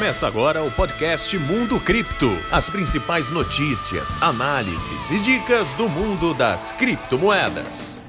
Começa 0.00 0.26
agora 0.26 0.62
o 0.62 0.70
podcast 0.70 1.36
Mundo 1.36 1.78
Cripto. 1.78 2.30
As 2.50 2.70
principais 2.70 3.28
notícias, 3.28 4.16
análises 4.22 5.10
e 5.10 5.20
dicas 5.20 5.68
do 5.74 5.90
mundo 5.90 6.32
das 6.32 6.72
criptomoedas. 6.72 7.99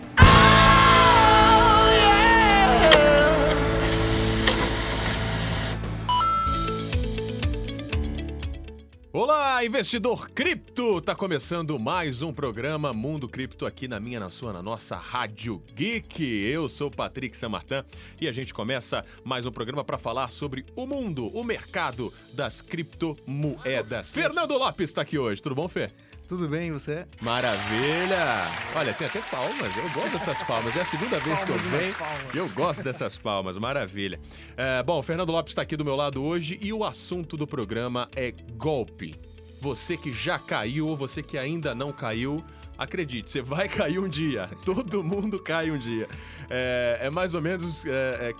Olá, 9.62 9.68
investidor 9.68 10.28
cripto! 10.32 11.00
Tá 11.02 11.14
começando 11.14 11.78
mais 11.78 12.24
um 12.24 12.34
programa 12.34 12.92
Mundo 12.92 13.30
Cripto 13.30 13.68
aqui 13.68 13.88
na 13.88 14.00
minha, 14.00 14.20
na 14.20 14.32
sua, 14.32 14.52
na 14.52 14.60
nossa 14.60 14.96
Rádio 14.96 15.62
Geek. 15.76 16.24
Eu 16.24 16.68
sou 16.68 16.90
Patrick 16.90 17.38
Samartan 17.38 17.86
e 18.20 18.28
a 18.28 18.32
gente 18.32 18.56
começa 18.56 19.06
mais 19.24 19.46
um 19.46 19.52
programa 19.52 19.84
para 19.84 20.00
falar 20.00 20.30
sobre 20.30 20.66
o 20.76 20.88
mundo, 20.88 21.28
o 21.28 21.44
mercado 21.44 22.12
das 22.34 22.60
criptomoedas. 22.60 24.10
Fernando 24.10 24.58
Lopes 24.58 24.90
está 24.90 25.04
aqui 25.04 25.20
hoje. 25.20 25.40
Tudo 25.40 25.54
bom, 25.54 25.70
Fê? 25.70 25.92
Tudo 26.28 26.48
bem, 26.48 26.72
você? 26.72 27.06
Maravilha! 27.22 28.48
Olha, 28.76 28.96
tem 28.96 29.06
até 29.06 29.22
palmas. 29.22 29.78
Eu 29.78 29.90
gosto 29.92 30.12
dessas 30.14 30.42
palmas. 30.42 30.76
É 30.76 30.82
a 30.82 30.86
segunda 30.86 31.20
vez 31.20 31.44
que 31.44 31.52
eu 31.52 31.58
venho 31.59 31.96
e 32.34 32.38
eu 32.40 32.50
gosto 32.50 32.82
dessas 32.82 33.16
palmas. 33.16 33.58
Maravilha. 33.58 34.20
É, 34.58 34.82
bom, 34.82 34.98
o 34.98 35.04
Fernando 35.04 35.32
Lopes 35.32 35.52
está 35.52 35.62
aqui 35.62 35.78
do 35.78 35.86
meu 35.86 35.96
lado 35.96 36.23
hoje 36.23 36.58
e 36.64 36.73
o 36.73 36.84
assunto 36.84 37.38
do 37.38 37.46
programa 37.46 38.09
é 38.16 38.32
golpe. 38.58 39.30
Você 39.62 39.96
que 39.96 40.12
já 40.12 40.40
caiu 40.40 40.88
ou 40.88 40.98
você 40.98 41.22
que 41.22 41.38
ainda 41.38 41.76
não 41.76 41.92
caiu, 41.92 42.44
acredite, 42.76 43.30
você 43.30 43.44
vai 43.44 43.70
cair 43.70 44.00
um 44.00 44.09
dia. 44.09 44.50
Todo 44.66 45.03
mundo 45.03 45.40
cai 45.40 45.70
um 45.70 45.78
dia. 45.78 46.09
É, 46.50 46.98
é 47.03 47.09
mais 47.12 47.36
ou 47.36 47.42
menos 47.42 47.86
é, 47.86 48.30
é, 48.30 48.34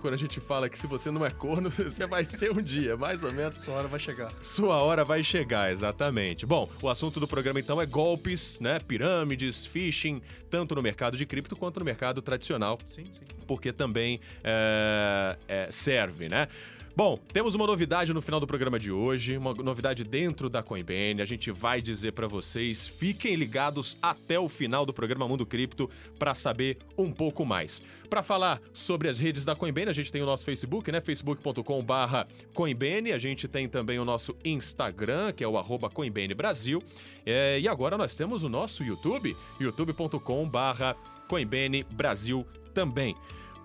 quando 0.00 0.14
a 0.14 0.16
gente 0.16 0.38
fala 0.38 0.68
que 0.68 0.78
se 0.78 0.86
você 0.86 1.10
não 1.10 1.26
é 1.26 1.30
corno, 1.30 1.68
você 1.68 2.06
vai 2.06 2.24
ser 2.24 2.52
um 2.52 2.62
dia, 2.62 2.96
mais 2.96 3.24
ou 3.24 3.32
menos. 3.32 3.56
Sua 3.56 3.74
hora 3.74 3.88
vai 3.88 3.98
chegar. 3.98 4.32
Sua 4.40 4.76
hora 4.76 5.04
vai 5.04 5.24
chegar, 5.24 5.72
exatamente. 5.72 6.46
Bom, 6.46 6.70
o 6.80 6.88
assunto 6.88 7.18
do 7.18 7.26
programa 7.26 7.58
então 7.58 7.80
é 7.80 7.86
golpes, 7.86 8.60
né? 8.60 8.78
Pirâmides, 8.78 9.66
phishing, 9.66 10.22
tanto 10.48 10.76
no 10.76 10.82
mercado 10.82 11.16
de 11.16 11.26
cripto 11.26 11.56
quanto 11.56 11.80
no 11.80 11.84
mercado 11.84 12.22
tradicional. 12.22 12.78
Sim, 12.86 13.04
sim. 13.10 13.20
Porque 13.48 13.72
também 13.72 14.20
é, 14.44 15.36
é, 15.48 15.68
serve, 15.72 16.28
né? 16.28 16.46
Bom, 16.98 17.16
temos 17.32 17.54
uma 17.54 17.64
novidade 17.64 18.12
no 18.12 18.20
final 18.20 18.40
do 18.40 18.46
programa 18.48 18.76
de 18.76 18.90
hoje, 18.90 19.36
uma 19.36 19.54
novidade 19.54 20.02
dentro 20.02 20.50
da 20.50 20.64
Coinbase. 20.64 21.22
A 21.22 21.24
gente 21.24 21.48
vai 21.52 21.80
dizer 21.80 22.10
para 22.10 22.26
vocês, 22.26 22.88
fiquem 22.88 23.36
ligados 23.36 23.96
até 24.02 24.36
o 24.36 24.48
final 24.48 24.84
do 24.84 24.92
programa 24.92 25.28
Mundo 25.28 25.46
Cripto 25.46 25.88
para 26.18 26.34
saber 26.34 26.76
um 26.98 27.12
pouco 27.12 27.46
mais. 27.46 27.80
Para 28.10 28.20
falar 28.20 28.60
sobre 28.72 29.08
as 29.08 29.20
redes 29.20 29.44
da 29.44 29.54
Coinbase, 29.54 29.90
a 29.90 29.92
gente 29.92 30.10
tem 30.10 30.22
o 30.22 30.26
nosso 30.26 30.44
Facebook, 30.44 30.90
né? 30.90 31.00
facebook.com/coinbase. 31.00 33.12
A 33.12 33.18
gente 33.18 33.46
tem 33.46 33.68
também 33.68 34.00
o 34.00 34.04
nosso 34.04 34.34
Instagram, 34.44 35.30
que 35.30 35.44
é 35.44 35.48
o 35.48 35.56
arroba 35.56 35.88
Coinbase 35.88 36.34
Brasil. 36.34 36.82
É, 37.24 37.60
e 37.60 37.68
agora 37.68 37.96
nós 37.96 38.16
temos 38.16 38.42
o 38.42 38.48
nosso 38.48 38.82
YouTube, 38.82 39.36
youtube.com/coinbase 39.60 41.86
Brasil 41.92 42.44
também. 42.74 43.14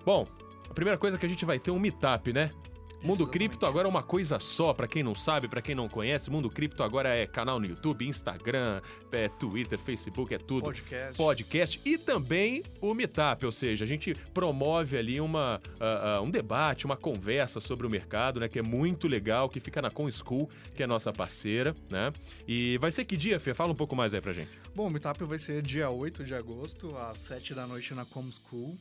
Bom, 0.06 0.28
a 0.70 0.74
primeira 0.76 1.00
coisa 1.00 1.18
que 1.18 1.26
a 1.26 1.30
gente 1.30 1.46
vai 1.46 1.58
ter 1.58 1.72
um 1.72 1.80
meetup, 1.80 2.32
né? 2.32 2.52
Mundo 3.04 3.28
Cripto 3.28 3.66
agora 3.66 3.86
é 3.86 3.90
uma 3.90 4.02
coisa 4.02 4.40
só, 4.40 4.74
para 4.74 4.88
quem 4.88 5.04
não 5.04 5.14
sabe, 5.14 5.50
para 5.50 5.62
quem 5.62 5.76
não 5.76 5.90
conhece, 5.90 6.32
Mundo 6.32 6.50
Cripto 6.50 6.84
agora 6.84 7.10
é 7.10 7.28
canal 7.28 7.60
no 7.60 7.66
YouTube, 7.66 8.08
Instagram, 8.08 8.82
é 9.12 9.28
Twitter, 9.28 9.78
Facebook, 9.78 10.34
é 10.34 10.38
tudo. 10.38 10.64
Podcast. 10.64 11.18
Podcast 11.18 11.82
e 11.84 11.98
também 11.98 12.64
o 12.80 12.94
Meetup, 12.94 13.46
ou 13.46 13.52
seja, 13.52 13.84
a 13.84 13.88
gente 13.88 14.16
promove 14.34 14.98
ali 14.98 15.20
uma, 15.20 15.62
uh, 15.82 16.22
uh, 16.22 16.24
um 16.24 16.32
debate, 16.32 16.86
uma 16.86 16.96
conversa 16.96 17.60
sobre 17.60 17.86
o 17.86 17.90
mercado, 17.90 18.40
né, 18.40 18.48
que 18.48 18.58
é 18.58 18.64
muito 18.64 19.06
legal, 19.06 19.50
que 19.50 19.60
fica 19.60 19.82
na 19.82 19.90
Com 19.90 20.10
School, 20.10 20.50
que 20.74 20.82
é 20.82 20.88
nossa 20.88 21.12
parceira, 21.12 21.76
né? 21.90 22.14
E 22.48 22.78
vai 22.78 22.90
ser 22.90 23.04
que 23.04 23.18
dia, 23.18 23.38
Fê? 23.38 23.54
Fala 23.54 23.74
um 23.74 23.76
pouco 23.76 23.98
mais 23.98 24.14
aí 24.14 24.22
pra 24.22 24.32
gente. 24.32 24.52
Bom, 24.74 24.88
o 24.88 24.90
Meetup 24.90 25.26
vai 25.26 25.38
ser 25.38 25.62
dia 25.62 25.90
8 25.90 26.24
de 26.24 26.34
agosto, 26.34 26.96
às 26.96 27.20
7 27.20 27.54
da 27.54 27.68
noite 27.68 27.94
na 27.94 28.06
Com 28.06 28.24
School. 28.32 28.78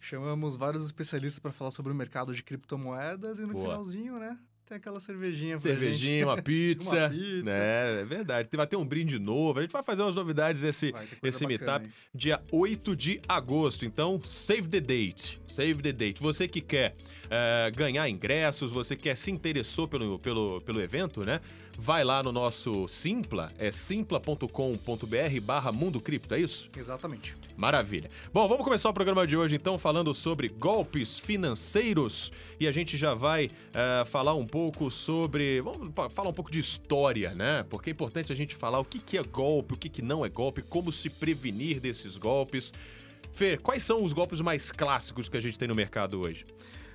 Chamamos 0.00 0.56
vários 0.56 0.84
especialistas 0.86 1.38
para 1.38 1.52
falar 1.52 1.70
sobre 1.70 1.92
o 1.92 1.94
mercado 1.94 2.34
de 2.34 2.42
criptomoedas 2.42 3.38
e 3.38 3.42
no 3.42 3.52
Boa. 3.52 3.66
finalzinho, 3.66 4.18
né? 4.18 4.38
Tem 4.64 4.76
aquela 4.76 5.00
cervejinha 5.00 5.58
pra 5.58 5.68
Cervejinha, 5.68 6.18
gente. 6.20 6.24
uma 6.24 6.36
pizza. 6.42 6.96
Uma 6.96 7.10
pizza. 7.10 7.58
Né? 7.58 8.00
É 8.00 8.04
verdade. 8.04 8.48
Vai 8.56 8.66
ter 8.68 8.76
um 8.76 8.86
brinde 8.86 9.18
novo. 9.18 9.58
A 9.58 9.62
gente 9.62 9.72
vai 9.72 9.82
fazer 9.82 10.02
umas 10.02 10.14
novidades 10.14 10.62
esse, 10.62 10.92
Vai 10.92 11.06
ter 11.06 11.16
coisa 11.16 11.36
esse 11.36 11.44
meetup 11.46 11.84
hein? 11.86 11.92
dia 12.14 12.40
8 12.52 12.94
de 12.96 13.20
agosto. 13.28 13.84
Então, 13.84 14.20
save 14.24 14.68
the 14.68 14.80
date. 14.80 15.40
Save 15.48 15.82
the 15.82 15.92
date. 15.92 16.22
Você 16.22 16.46
que 16.46 16.60
quer 16.60 16.94
eh, 17.30 17.70
ganhar 17.70 18.08
ingressos, 18.08 18.72
você 18.72 18.96
que 18.96 19.14
se 19.14 19.30
interessou 19.30 19.86
pelo, 19.86 20.18
pelo, 20.18 20.60
pelo 20.62 20.80
evento, 20.80 21.24
né? 21.24 21.40
Vai 21.78 22.04
lá 22.04 22.22
no 22.22 22.32
nosso 22.32 22.86
Simpla, 22.88 23.52
é 23.56 23.70
simpla.com.br 23.70 25.40
barra 25.40 25.72
Mundo 25.72 26.00
Cripto, 26.00 26.34
é 26.34 26.40
isso? 26.40 26.68
Exatamente. 26.76 27.36
Maravilha. 27.56 28.10
Bom, 28.34 28.48
vamos 28.48 28.64
começar 28.64 28.90
o 28.90 28.92
programa 28.92 29.26
de 29.26 29.36
hoje 29.36 29.54
então 29.54 29.78
falando 29.78 30.12
sobre 30.12 30.48
golpes 30.48 31.18
financeiros 31.18 32.32
e 32.58 32.66
a 32.66 32.72
gente 32.72 32.98
já 32.98 33.14
vai 33.14 33.50
eh, 33.72 34.04
falar 34.06 34.34
um 34.34 34.46
pouco 34.46 34.90
sobre, 34.90 35.60
vamos 35.60 35.92
falar 36.12 36.30
um 36.30 36.34
pouco 36.34 36.50
de 36.50 36.58
história, 36.58 37.32
né? 37.34 37.64
Porque 37.70 37.90
é 37.90 37.92
importante 37.92 38.32
a 38.32 38.36
gente 38.36 38.56
falar 38.56 38.80
o 38.80 38.84
que, 38.84 38.98
que 38.98 39.16
é 39.16 39.22
golpe, 39.22 39.74
o 39.74 39.76
que, 39.76 39.88
que 39.88 40.02
não 40.02 40.26
é 40.26 40.28
golpe, 40.28 40.62
como 40.62 40.90
se 40.90 41.08
prevenir 41.08 41.80
desses 41.80 42.18
golpes. 42.18 42.72
Fê, 43.32 43.56
quais 43.56 43.82
são 43.82 44.02
os 44.02 44.12
golpes 44.12 44.40
mais 44.40 44.72
clássicos 44.72 45.28
que 45.28 45.36
a 45.36 45.40
gente 45.40 45.58
tem 45.58 45.68
no 45.68 45.74
mercado 45.74 46.20
hoje? 46.20 46.44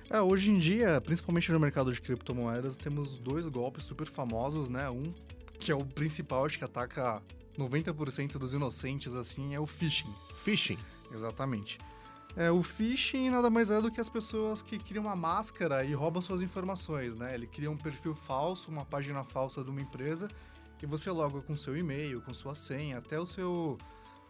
É, 0.08 0.20
hoje 0.20 0.52
em 0.52 0.58
dia, 0.58 1.00
principalmente 1.00 1.50
no 1.50 1.58
mercado 1.58 1.92
de 1.92 2.00
criptomoedas, 2.00 2.76
temos 2.76 3.18
dois 3.18 3.46
golpes 3.48 3.84
super 3.84 4.06
famosos, 4.06 4.68
né? 4.68 4.88
Um 4.88 5.12
que 5.58 5.72
é 5.72 5.74
o 5.74 5.84
principal, 5.84 6.44
acho 6.44 6.58
que 6.58 6.64
ataca 6.64 7.20
90% 7.58 8.38
dos 8.38 8.54
inocentes, 8.54 9.14
assim, 9.14 9.54
é 9.54 9.60
o 9.60 9.66
phishing. 9.66 10.12
Phishing. 10.34 10.78
Exatamente. 11.12 11.78
É, 12.36 12.50
o 12.50 12.62
phishing 12.62 13.30
nada 13.30 13.48
mais 13.48 13.70
é 13.70 13.80
do 13.80 13.90
que 13.90 14.00
as 14.00 14.08
pessoas 14.08 14.62
que 14.62 14.78
criam 14.78 15.04
uma 15.04 15.16
máscara 15.16 15.84
e 15.84 15.94
roubam 15.94 16.20
suas 16.22 16.42
informações, 16.42 17.14
né? 17.14 17.34
Ele 17.34 17.46
cria 17.46 17.70
um 17.70 17.76
perfil 17.76 18.14
falso, 18.14 18.70
uma 18.70 18.84
página 18.84 19.24
falsa 19.24 19.64
de 19.64 19.70
uma 19.70 19.80
empresa 19.80 20.28
e 20.80 20.86
você 20.86 21.10
loga 21.10 21.40
com 21.40 21.56
seu 21.56 21.76
e-mail, 21.76 22.20
com 22.20 22.34
sua 22.34 22.54
senha, 22.54 22.98
até 22.98 23.18
o 23.18 23.24
seu 23.24 23.78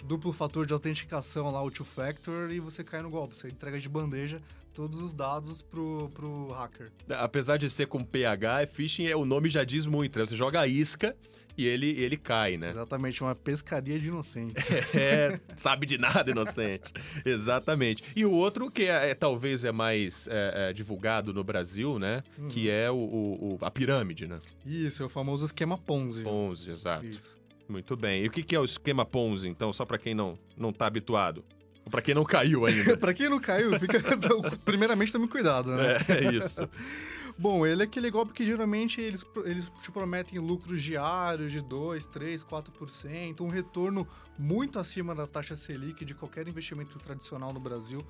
duplo 0.05 0.33
fator 0.33 0.65
de 0.65 0.73
autenticação 0.73 1.51
lá, 1.51 1.63
o 1.63 1.71
two-factor, 1.71 2.51
e 2.51 2.61
você 2.61 2.85
cai 2.85 3.03
no 3.03 3.11
golpe. 3.11 3.37
Você 3.37 3.49
entrega 3.49 3.79
de 3.79 3.89
bandeja 3.89 4.41
todos 4.77 5.01
os 5.01 5.15
dados 5.15 5.63
pro, 5.63 6.11
pro 6.13 6.49
hacker. 6.53 6.93
Apesar 7.09 7.57
de 7.57 7.71
ser 7.71 7.87
com 7.87 8.05
PH, 8.05 8.61
é 8.63 8.67
phishing, 8.67 9.07
é, 9.07 9.17
o 9.17 9.25
nome 9.25 9.49
já 9.49 9.65
diz 9.65 9.87
muito, 9.87 10.19
né? 10.19 10.27
Você 10.27 10.37
joga 10.37 10.61
a 10.61 10.67
isca 10.67 11.17
e 11.57 11.65
ele, 11.67 11.89
ele 11.99 12.19
cai, 12.19 12.59
né? 12.59 12.69
Exatamente, 12.69 13.23
uma 13.23 13.35
pescaria 13.35 13.99
de 13.99 14.09
inocentes. 14.09 14.69
É, 14.95 15.41
sabe 15.57 15.87
de 15.87 15.97
nada, 15.97 16.31
inocente. 16.31 16.93
Exatamente. 17.25 18.03
E 18.15 18.27
o 18.27 18.31
outro, 18.33 18.71
que 18.71 18.83
é, 18.85 19.11
é- 19.11 19.15
talvez 19.15 19.65
é 19.65 19.73
mais 19.73 20.29
é, 20.31 20.69
é, 20.69 20.73
divulgado 20.75 21.33
no 21.33 21.43
Brasil, 21.43 21.99
né? 21.99 22.23
Uhum. 22.39 22.49
Que 22.49 22.69
é 22.69 22.91
o, 22.91 22.95
o- 22.97 23.55
o- 23.55 23.65
a 23.65 23.71
pirâmide, 23.71 24.27
né? 24.27 24.39
Isso, 24.67 25.03
é 25.03 25.07
o 25.07 25.09
famoso 25.09 25.47
esquema 25.47 25.79
Ponzi. 25.79 26.23
Ponzi, 26.23 26.71
exato. 26.71 27.07
Isso. 27.07 27.35
Muito 27.67 27.97
bem. 27.97 28.23
E 28.25 28.27
o 28.29 28.31
que, 28.31 28.55
é 28.55 28.61
o 28.61 28.65
esquema 28.65 29.05
Ponzi, 29.07 29.49
então, 29.49 29.73
só 29.73 29.85
pra 29.87 29.99
quem 29.99 30.15
não, 30.15 30.39
não 30.57 30.73
tá 30.73 30.87
habituado? 30.87 31.43
Pra 31.91 32.03
quem 32.03 32.15
não 32.15 32.25
caiu 32.25 32.67
ainda? 32.67 32.97
pra 32.99 33.15
quem 33.15 33.29
não 33.29 33.41
caiu, 33.41 33.79
fica. 33.79 34.01
Primeiramente, 34.65 35.13
tome 35.13 35.29
cuidado, 35.29 35.75
né? 35.77 35.99
é, 36.09 36.25
é 36.25 36.35
isso. 36.35 36.69
Bom, 37.39 37.67
ele 37.67 37.83
é 37.83 37.85
aquele 37.85 38.11
golpe 38.11 38.33
que 38.33 38.47
geralmente 38.47 38.99
eles, 39.01 39.25
eles 39.45 39.71
te 39.83 39.93
prometem 39.93 40.39
lucros 40.39 40.83
diários 40.83 41.53
de 41.53 41.61
2, 41.61 42.07
3, 42.07 42.43
4%, 42.43 43.41
um 43.43 43.49
retorno 43.49 44.09
muito 44.39 44.79
acima 44.79 45.15
da 45.15 45.27
taxa 45.27 45.55
Selic 45.55 46.03
de 46.03 46.15
qualquer 46.15 46.49
investimento 46.49 46.99
tradicional 46.99 47.53
no 47.53 47.61
Brasil. 47.61 48.03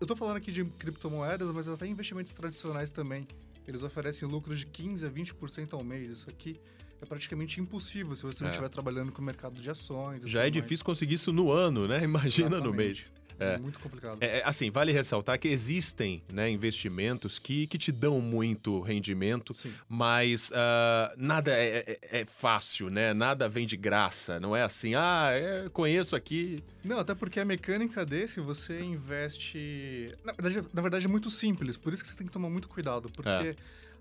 Eu 0.00 0.06
tô 0.06 0.16
falando 0.16 0.38
aqui 0.38 0.50
de 0.50 0.64
criptomoedas, 0.64 1.52
mas 1.52 1.68
até 1.68 1.86
investimentos 1.86 2.34
tradicionais 2.34 2.90
também. 2.90 3.26
Eles 3.68 3.84
oferecem 3.84 4.28
lucros 4.28 4.58
de 4.58 4.66
15 4.66 5.06
a 5.06 5.10
20% 5.10 5.72
ao 5.72 5.84
mês. 5.84 6.10
Isso 6.10 6.28
aqui 6.28 6.60
é 7.00 7.06
praticamente 7.06 7.60
impossível 7.60 8.14
se 8.14 8.22
você 8.22 8.42
não 8.42 8.48
É. 8.48 8.50
estiver 8.50 8.68
trabalhando 8.68 9.12
com 9.12 9.20
o 9.20 9.24
mercado 9.24 9.60
de 9.60 9.68
ações. 9.70 10.22
Já 10.24 10.40
é 10.40 10.44
tudo 10.44 10.54
mais. 10.54 10.64
difícil 10.64 10.84
conseguir 10.84 11.14
isso 11.14 11.32
no 11.32 11.50
ano, 11.52 11.86
né? 11.86 12.02
Imagina 12.04 12.48
no 12.50 12.56
Exatamente. 12.56 12.76
mês. 12.76 13.06
É. 13.38 13.58
Muito 13.58 13.78
complicado. 13.80 14.16
É, 14.22 14.38
é, 14.38 14.42
assim, 14.46 14.70
vale 14.70 14.92
ressaltar 14.92 15.38
que 15.38 15.46
existem 15.46 16.22
né, 16.32 16.48
investimentos 16.48 17.38
que, 17.38 17.66
que 17.66 17.76
te 17.76 17.92
dão 17.92 18.18
muito 18.18 18.80
rendimento, 18.80 19.52
Sim. 19.52 19.74
mas 19.86 20.50
ah, 20.54 21.12
nada 21.18 21.52
é, 21.52 21.84
é- 21.86 22.20
é 22.20 22.24
fácil, 22.24 22.88
né? 22.88 23.12
Nada 23.12 23.46
vem 23.46 23.66
de 23.66 23.76
graça. 23.76 24.40
Não 24.40 24.56
é 24.56 24.62
assim, 24.62 24.94
ah, 24.94 25.28
é, 25.32 25.68
conheço 25.68 26.16
aqui. 26.16 26.64
Não, 26.82 26.98
até 26.98 27.14
porque 27.14 27.38
a 27.38 27.44
mecânica 27.44 28.06
desse, 28.06 28.40
você 28.40 28.80
investe. 28.80 30.14
Na 30.24 30.32
verdade, 30.32 30.68
na 30.72 30.80
verdade, 30.82 31.04
é 31.04 31.08
muito 31.08 31.30
simples, 31.30 31.76
por 31.76 31.92
isso 31.92 32.02
que 32.02 32.08
você 32.08 32.16
tem 32.16 32.26
que 32.26 32.32
tomar 32.32 32.48
muito 32.48 32.68
cuidado, 32.68 33.10
porque 33.10 33.28
É. 33.28 33.56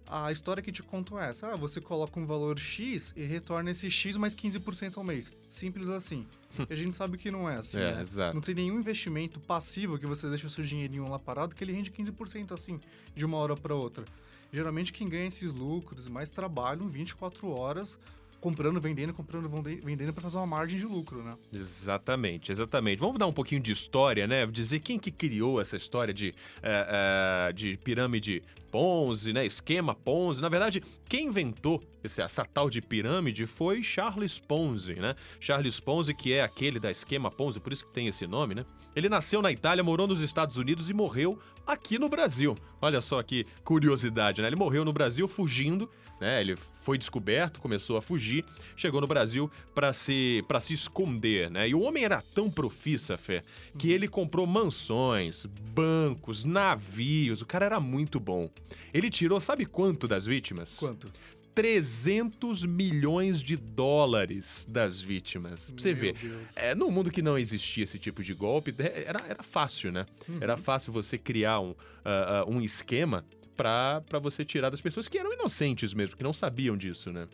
a 0.08 0.32
história 0.32 0.62
que 0.62 0.72
te 0.72 0.84
contam 0.84 1.20
é 1.20 1.30
essa: 1.30 1.54
ah, 1.54 1.56
você 1.56 1.82
coloca 1.82 2.20
um 2.20 2.26
valor 2.26 2.58
X 2.60 3.14
e 3.16 3.24
retorna 3.24 3.72
esse 3.72 3.90
X 3.90 4.18
mais 4.18 4.36
15% 4.36 4.98
ao 4.98 5.04
mês. 5.04 5.34
Simples 5.50 5.90
assim. 5.90 6.26
E 6.70 6.74
a 6.74 6.76
gente 6.76 6.94
sabe 6.94 7.18
que 7.18 7.32
não 7.32 7.50
é 7.50 7.58
assim. 7.58 7.80
É, 7.80 7.96
né? 7.96 8.02
exato. 8.02 8.34
Não 8.34 8.42
tem 8.42 8.56
nenhum 8.56 8.80
investimento 8.80 9.40
passivo 9.40 9.98
que 9.98 10.06
você 10.06 10.30
deixa 10.30 10.48
o 10.48 10.50
seu 10.50 10.64
dinheirinho 10.64 11.10
lá 11.10 11.20
parado 11.20 11.56
que 11.56 11.64
ele 11.64 11.74
rende 11.74 11.92
15% 11.92 12.52
assim, 12.52 12.80
de 13.16 13.26
uma 13.26 13.38
hora 13.38 13.56
para 13.56 13.76
outra. 13.76 14.06
geralmente 14.52 14.94
quem 14.94 15.10
ganha 15.10 15.28
esses 15.28 15.54
lucros 15.54 16.08
mais 16.08 16.30
trabalham 16.30 16.88
24 16.88 17.50
horas 17.50 18.00
comprando, 18.46 18.80
vendendo, 18.80 19.12
comprando, 19.12 19.50
vendendo 19.84 20.14
para 20.14 20.22
fazer 20.22 20.38
uma 20.38 20.46
margem 20.46 20.78
de 20.78 20.86
lucro, 20.86 21.24
né? 21.24 21.36
Exatamente, 21.52 22.52
exatamente. 22.52 23.00
Vamos 23.00 23.18
dar 23.18 23.26
um 23.26 23.34
pouquinho 23.34 23.60
de 23.60 23.72
história, 23.72 24.28
né? 24.28 24.46
Dizer 24.46 24.82
quem 24.82 25.00
que 25.00 25.10
criou 25.10 25.60
essa 25.60 25.76
história 25.76 26.14
de, 26.14 26.30
uh, 26.60 27.50
uh, 27.50 27.54
de 27.54 27.76
pirâmide 27.78 28.44
Ponzi, 28.76 29.32
né? 29.32 29.46
Esquema 29.46 29.96
Ponzi. 29.96 30.42
Na 30.42 30.50
verdade, 30.50 30.84
quem 31.08 31.28
inventou 31.28 31.82
esse, 32.04 32.22
essa 32.22 32.44
tal 32.44 32.70
de 32.70 32.82
pirâmide 32.82 33.46
foi 33.46 33.82
Charles 33.82 34.38
Ponzi, 34.38 34.96
né? 34.96 35.16
Charles 35.40 35.80
Ponzi, 35.80 36.14
que 36.14 36.34
é 36.34 36.42
aquele 36.42 36.78
da 36.78 36.92
esquema 36.92 37.32
Ponzi, 37.32 37.58
por 37.58 37.72
isso 37.72 37.86
que 37.86 37.94
tem 37.94 38.08
esse 38.08 38.28
nome, 38.28 38.54
né? 38.54 38.66
Ele 38.94 39.08
nasceu 39.08 39.42
na 39.42 39.50
Itália, 39.50 39.82
morou 39.82 40.08
nos 40.08 40.20
Estados 40.20 40.58
Unidos 40.58 40.90
e 40.90 40.94
morreu 40.94 41.40
aqui 41.66 41.98
no 41.98 42.10
Brasil. 42.10 42.58
Olha 42.82 43.00
só 43.00 43.24
que 43.24 43.46
curiosidade, 43.64 44.42
né? 44.42 44.48
Ele 44.50 44.58
morreu 44.58 44.84
no 44.84 44.92
Brasil 44.92 45.26
fugindo, 45.26 45.90
né? 46.20 46.42
Ele 46.42 46.56
foi 46.82 46.98
descoberto, 46.98 47.60
começou 47.60 47.98
a 47.98 48.02
fugir, 48.02 48.46
chegou 48.76 49.02
no 49.02 49.08
Brasil 49.08 49.50
para 49.74 49.92
se 49.94 50.44
para 50.48 50.60
se 50.60 50.74
esconder, 50.74 51.50
né? 51.50 51.68
E 51.68 51.74
o 51.74 51.82
homem 51.82 52.04
era 52.04 52.22
tão 52.22 52.50
profissa, 52.50 53.18
fé, 53.18 53.44
que 53.78 53.92
ele 53.92 54.08
comprou 54.08 54.46
mansões, 54.46 55.46
bancos, 55.46 56.44
navios. 56.44 57.42
O 57.42 57.46
cara 57.46 57.66
era 57.66 57.80
muito 57.80 58.20
bom. 58.20 58.50
Ele 58.94 59.10
tirou, 59.10 59.40
sabe 59.40 59.66
quanto 59.66 60.08
das 60.08 60.26
vítimas? 60.26 60.78
Quanto? 60.78 61.12
300 61.56 62.66
milhões 62.66 63.42
de 63.42 63.56
dólares 63.56 64.68
das 64.70 65.00
vítimas. 65.00 65.72
Pra 65.72 65.82
você 65.82 65.94
Meu 65.94 66.02
ver. 66.02 66.14
Deus. 66.18 66.58
É, 66.58 66.76
num 66.76 66.92
mundo 66.92 67.10
que 67.10 67.22
não 67.22 67.38
existia 67.38 67.86
esse 67.86 67.98
tipo 67.98 68.22
de 68.22 68.34
golpe, 68.34 68.76
é, 68.78 69.06
era, 69.08 69.20
era 69.26 69.42
fácil, 69.42 69.92
né? 69.92 70.06
Uhum. 70.28 70.40
Era 70.42 70.58
fácil 70.58 70.92
você 70.92 71.18
criar 71.18 71.62
um, 71.62 71.74
ah, 72.04 72.44
ah, 72.44 72.50
um 72.50 72.62
esquema 72.62 73.26
pra 73.56 74.02
pra 74.02 74.20
você 74.20 74.44
tirar 74.44 74.70
das 74.70 74.82
pessoas 74.82 75.08
que 75.08 75.18
eram 75.18 75.32
inocentes 75.32 75.94
mesmo, 75.94 76.18
que 76.18 76.24
não 76.24 76.34
sabiam 76.34 76.76
disso, 76.76 77.12
né? 77.14 77.26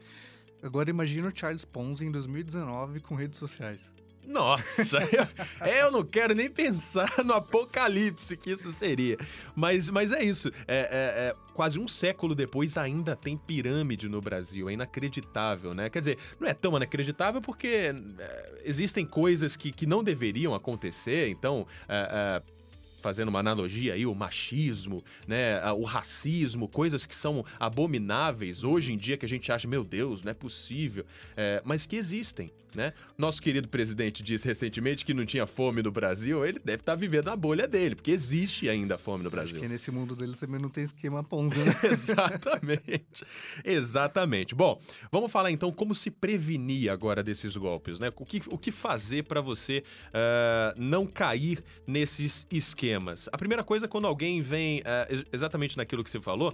Agora 0.61 0.91
imagina 0.91 1.27
o 1.27 1.31
Charles 1.35 1.65
Ponzi 1.65 2.05
em 2.05 2.11
2019 2.11 2.99
com 2.99 3.15
redes 3.15 3.39
sociais. 3.39 3.91
Nossa, 4.25 4.99
eu, 5.11 5.67
eu 5.67 5.91
não 5.91 6.03
quero 6.03 6.33
nem 6.33 6.49
pensar 6.49 7.23
no 7.25 7.33
apocalipse 7.33 8.37
que 8.37 8.51
isso 8.51 8.71
seria. 8.71 9.17
Mas, 9.55 9.89
mas 9.89 10.11
é 10.11 10.23
isso. 10.23 10.49
É, 10.67 10.77
é- 10.77 11.11
é, 11.31 11.35
quase 11.53 11.79
um 11.79 11.87
século 11.87 12.33
depois 12.33 12.77
ainda 12.77 13.15
tem 13.15 13.35
pirâmide 13.35 14.07
no 14.07 14.21
Brasil. 14.21 14.69
É 14.69 14.73
inacreditável, 14.73 15.73
né? 15.73 15.89
Quer 15.89 15.99
dizer, 15.99 16.17
não 16.39 16.47
é 16.47 16.53
tão 16.53 16.75
inacreditável 16.77 17.41
porque 17.41 17.93
é, 18.19 18.61
existem 18.63 19.05
coisas 19.05 19.55
que, 19.55 19.71
que 19.71 19.85
não 19.85 20.03
deveriam 20.03 20.53
acontecer. 20.53 21.27
Então, 21.29 21.67
é, 21.89 22.41
é, 22.47 22.61
fazendo 23.01 23.29
uma 23.29 23.39
analogia 23.39 23.95
aí, 23.95 24.05
o 24.05 24.13
machismo, 24.13 25.03
né, 25.27 25.59
o 25.73 25.83
racismo, 25.83 26.67
coisas 26.67 27.05
que 27.05 27.15
são 27.15 27.43
abomináveis 27.59 28.63
hoje 28.63 28.93
em 28.93 28.97
dia 28.97 29.17
que 29.17 29.25
a 29.25 29.29
gente 29.29 29.51
acha, 29.51 29.67
meu 29.67 29.83
Deus, 29.83 30.21
não 30.21 30.29
é 30.29 30.35
possível, 30.35 31.03
é, 31.35 31.61
mas 31.65 31.87
que 31.87 31.95
existem, 31.95 32.51
né? 32.75 32.93
Nosso 33.17 33.41
querido 33.41 33.67
presidente 33.67 34.23
disse 34.23 34.47
recentemente 34.47 35.03
que 35.05 35.13
não 35.13 35.25
tinha 35.25 35.45
fome 35.45 35.81
no 35.81 35.91
Brasil, 35.91 36.45
ele 36.45 36.59
deve 36.63 36.81
estar 36.81 36.95
vivendo 36.95 37.29
a 37.29 37.35
bolha 37.35 37.67
dele, 37.67 37.95
porque 37.95 38.11
existe 38.11 38.69
ainda 38.69 38.97
fome 38.97 39.23
no 39.23 39.29
Brasil. 39.29 39.55
Porque 39.55 39.67
nesse 39.67 39.91
mundo 39.91 40.15
dele 40.15 40.35
também 40.35 40.59
não 40.59 40.69
tem 40.69 40.83
esquema 40.83 41.23
Ponzi, 41.23 41.59
né? 41.59 41.73
Exatamente. 41.83 43.25
Exatamente. 43.63 44.53
Bom, 44.55 44.79
vamos 45.11 45.31
falar 45.31 45.51
então 45.51 45.71
como 45.71 45.93
se 45.95 46.11
prevenir 46.11 46.89
agora 46.91 47.23
desses 47.23 47.55
golpes, 47.55 47.99
né? 47.99 48.11
O 48.15 48.25
que, 48.25 48.41
o 48.47 48.57
que 48.57 48.71
fazer 48.71 49.23
para 49.23 49.41
você 49.41 49.83
ah, 50.13 50.73
não 50.77 51.05
cair 51.05 51.63
nesses 51.85 52.45
esquemas? 52.51 53.29
A 53.31 53.37
primeira 53.37 53.63
coisa, 53.63 53.87
quando 53.87 54.07
alguém 54.07 54.41
vem 54.41 54.81
ah, 54.85 55.07
ex- 55.09 55.23
exatamente 55.31 55.77
naquilo 55.77 56.03
que 56.03 56.09
você 56.09 56.19
falou, 56.21 56.53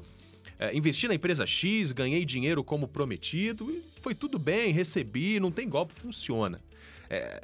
é, 0.60 0.76
investi 0.76 1.08
na 1.08 1.14
empresa 1.14 1.46
X, 1.46 1.92
ganhei 1.92 2.26
dinheiro 2.26 2.64
como 2.64 2.88
prometido, 2.88 3.70
e 3.70 3.84
foi 4.02 4.16
tudo 4.16 4.40
bem, 4.40 4.72
recebi, 4.72 5.40
não 5.40 5.52
tem 5.52 5.68
golpe, 5.70 5.94
funciona. 6.08 6.62
É, 7.10 7.44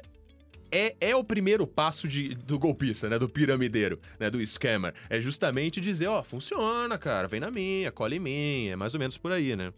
é, 0.72 0.96
é 1.00 1.16
o 1.16 1.22
primeiro 1.22 1.66
passo 1.66 2.08
de- 2.08 2.34
do 2.34 2.58
golpista, 2.58 3.08
né? 3.08 3.18
Do 3.18 3.28
piramideiro, 3.28 4.00
né? 4.18 4.30
Do 4.30 4.44
scammer. 4.44 4.94
É 5.08 5.20
justamente 5.20 5.80
dizer, 5.80 6.06
ó, 6.08 6.22
funciona, 6.22 6.96
cara, 6.98 7.28
vem 7.28 7.40
na 7.40 7.50
minha, 7.50 7.92
cola 7.92 8.14
em 8.14 8.18
mim, 8.18 8.68
é 8.68 8.76
mais 8.76 8.94
ou 8.94 9.00
menos 9.00 9.16
por 9.18 9.32
aí, 9.32 9.54
né? 9.54 9.72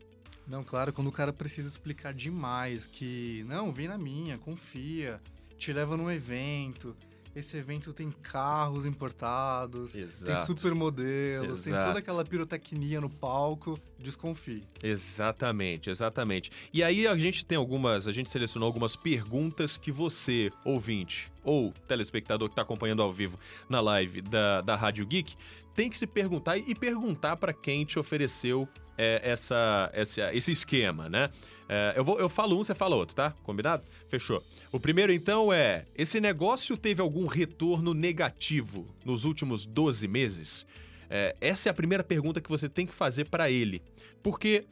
Não, 0.46 0.62
claro, 0.62 0.92
quando 0.92 1.08
o 1.08 1.12
cara 1.12 1.32
precisa 1.32 1.68
explicar 1.68 2.14
demais 2.14 2.86
que, 2.86 3.44
não, 3.48 3.72
vem 3.72 3.88
na 3.88 3.98
minha, 3.98 4.38
confia, 4.38 5.20
te 5.58 5.72
leva 5.72 5.96
num 5.96 6.08
evento, 6.10 6.96
esse 7.36 7.58
evento 7.58 7.92
tem 7.92 8.10
carros 8.10 8.86
importados, 8.86 9.92
tem 9.92 10.04
Exato. 10.04 10.46
supermodelos, 10.46 11.60
tem 11.60 11.70
toda 11.70 11.98
aquela 11.98 12.24
pirotecnia 12.24 12.98
no 12.98 13.10
palco, 13.10 13.78
desconfie. 13.98 14.64
Exatamente, 14.82 15.90
exatamente. 15.90 16.50
E 16.72 16.82
aí 16.82 17.06
a 17.06 17.14
gente 17.18 17.44
tem 17.44 17.58
algumas, 17.58 18.08
a 18.08 18.12
gente 18.12 18.30
selecionou 18.30 18.66
algumas 18.66 18.96
perguntas 18.96 19.76
que 19.76 19.92
você, 19.92 20.50
ouvinte, 20.64 21.30
ou 21.44 21.74
telespectador 21.86 22.48
que 22.48 22.54
está 22.54 22.62
acompanhando 22.62 23.02
ao 23.02 23.12
vivo 23.12 23.38
na 23.68 23.82
live 23.82 24.22
da, 24.22 24.62
da 24.62 24.74
Rádio 24.74 25.04
Geek, 25.06 25.36
tem 25.74 25.90
que 25.90 25.98
se 25.98 26.06
perguntar 26.06 26.56
e 26.56 26.74
perguntar 26.74 27.36
para 27.36 27.52
quem 27.52 27.84
te 27.84 27.98
ofereceu 27.98 28.66
é, 28.96 29.20
essa, 29.22 29.90
essa, 29.92 30.34
esse 30.34 30.52
esquema, 30.52 31.06
né? 31.10 31.28
É, 31.68 31.94
eu, 31.96 32.04
vou, 32.04 32.18
eu 32.18 32.28
falo 32.28 32.58
um, 32.58 32.62
você 32.62 32.74
fala 32.74 32.94
outro, 32.94 33.14
tá? 33.14 33.32
Combinado? 33.42 33.84
Fechou. 34.08 34.42
O 34.70 34.78
primeiro, 34.78 35.12
então, 35.12 35.52
é: 35.52 35.84
esse 35.96 36.20
negócio 36.20 36.76
teve 36.76 37.00
algum 37.00 37.26
retorno 37.26 37.92
negativo 37.92 38.86
nos 39.04 39.24
últimos 39.24 39.64
12 39.64 40.06
meses? 40.06 40.66
É, 41.10 41.36
essa 41.40 41.68
é 41.68 41.70
a 41.70 41.74
primeira 41.74 42.04
pergunta 42.04 42.40
que 42.40 42.48
você 42.48 42.68
tem 42.68 42.86
que 42.86 42.94
fazer 42.94 43.26
para 43.26 43.50
ele. 43.50 43.82
Porque 44.22 44.64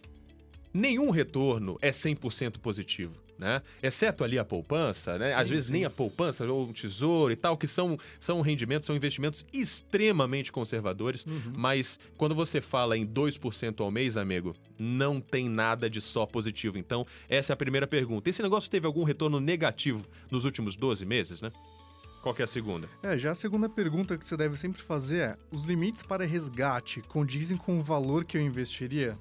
nenhum 0.72 1.10
retorno 1.10 1.78
é 1.80 1.90
100% 1.90 2.58
positivo, 2.58 3.14
né? 3.38 3.62
Exceto 3.82 4.24
ali 4.24 4.38
a 4.38 4.44
poupança, 4.44 5.18
né? 5.18 5.28
Sim, 5.28 5.34
Às 5.34 5.48
vezes 5.48 5.66
sim. 5.66 5.72
nem 5.72 5.84
a 5.84 5.90
poupança 5.90 6.44
ou 6.46 6.68
o 6.68 6.72
tesouro 6.72 7.32
e 7.32 7.36
tal, 7.36 7.56
que 7.56 7.66
são, 7.66 7.98
são 8.18 8.40
rendimentos, 8.40 8.86
são 8.86 8.96
investimentos 8.96 9.44
extremamente 9.52 10.52
conservadores. 10.52 11.24
Mas 11.56 11.98
quando 12.16 12.34
você 12.34 12.60
fala 12.60 12.96
em 12.96 13.06
2% 13.06 13.80
ao 13.80 13.90
mês, 13.90 14.16
amigo, 14.16 14.54
não 14.78 15.20
tem 15.20 15.48
nada 15.48 15.88
de 15.88 16.00
só 16.00 16.26
positivo. 16.26 16.78
Então, 16.78 17.06
essa 17.28 17.52
é 17.52 17.54
a 17.54 17.56
primeira 17.56 17.86
pergunta. 17.86 18.30
Esse 18.30 18.42
negócio 18.42 18.70
teve 18.70 18.86
algum 18.86 19.04
retorno 19.04 19.40
negativo 19.40 20.06
nos 20.30 20.44
últimos 20.44 20.76
12 20.76 21.04
meses, 21.04 21.40
né? 21.40 21.50
Qual 22.24 22.34
que 22.34 22.40
é 22.40 22.44
a 22.44 22.48
segunda? 22.48 22.88
É, 23.02 23.18
já 23.18 23.32
a 23.32 23.34
segunda 23.34 23.68
pergunta 23.68 24.16
que 24.16 24.26
você 24.26 24.34
deve 24.34 24.56
sempre 24.56 24.80
fazer 24.80 25.18
é: 25.18 25.36
os 25.52 25.64
limites 25.64 26.02
para 26.02 26.24
resgate 26.24 27.02
condizem 27.02 27.54
com 27.54 27.78
o 27.78 27.82
valor 27.82 28.24
que 28.24 28.38
eu 28.38 28.40
investiria? 28.40 29.18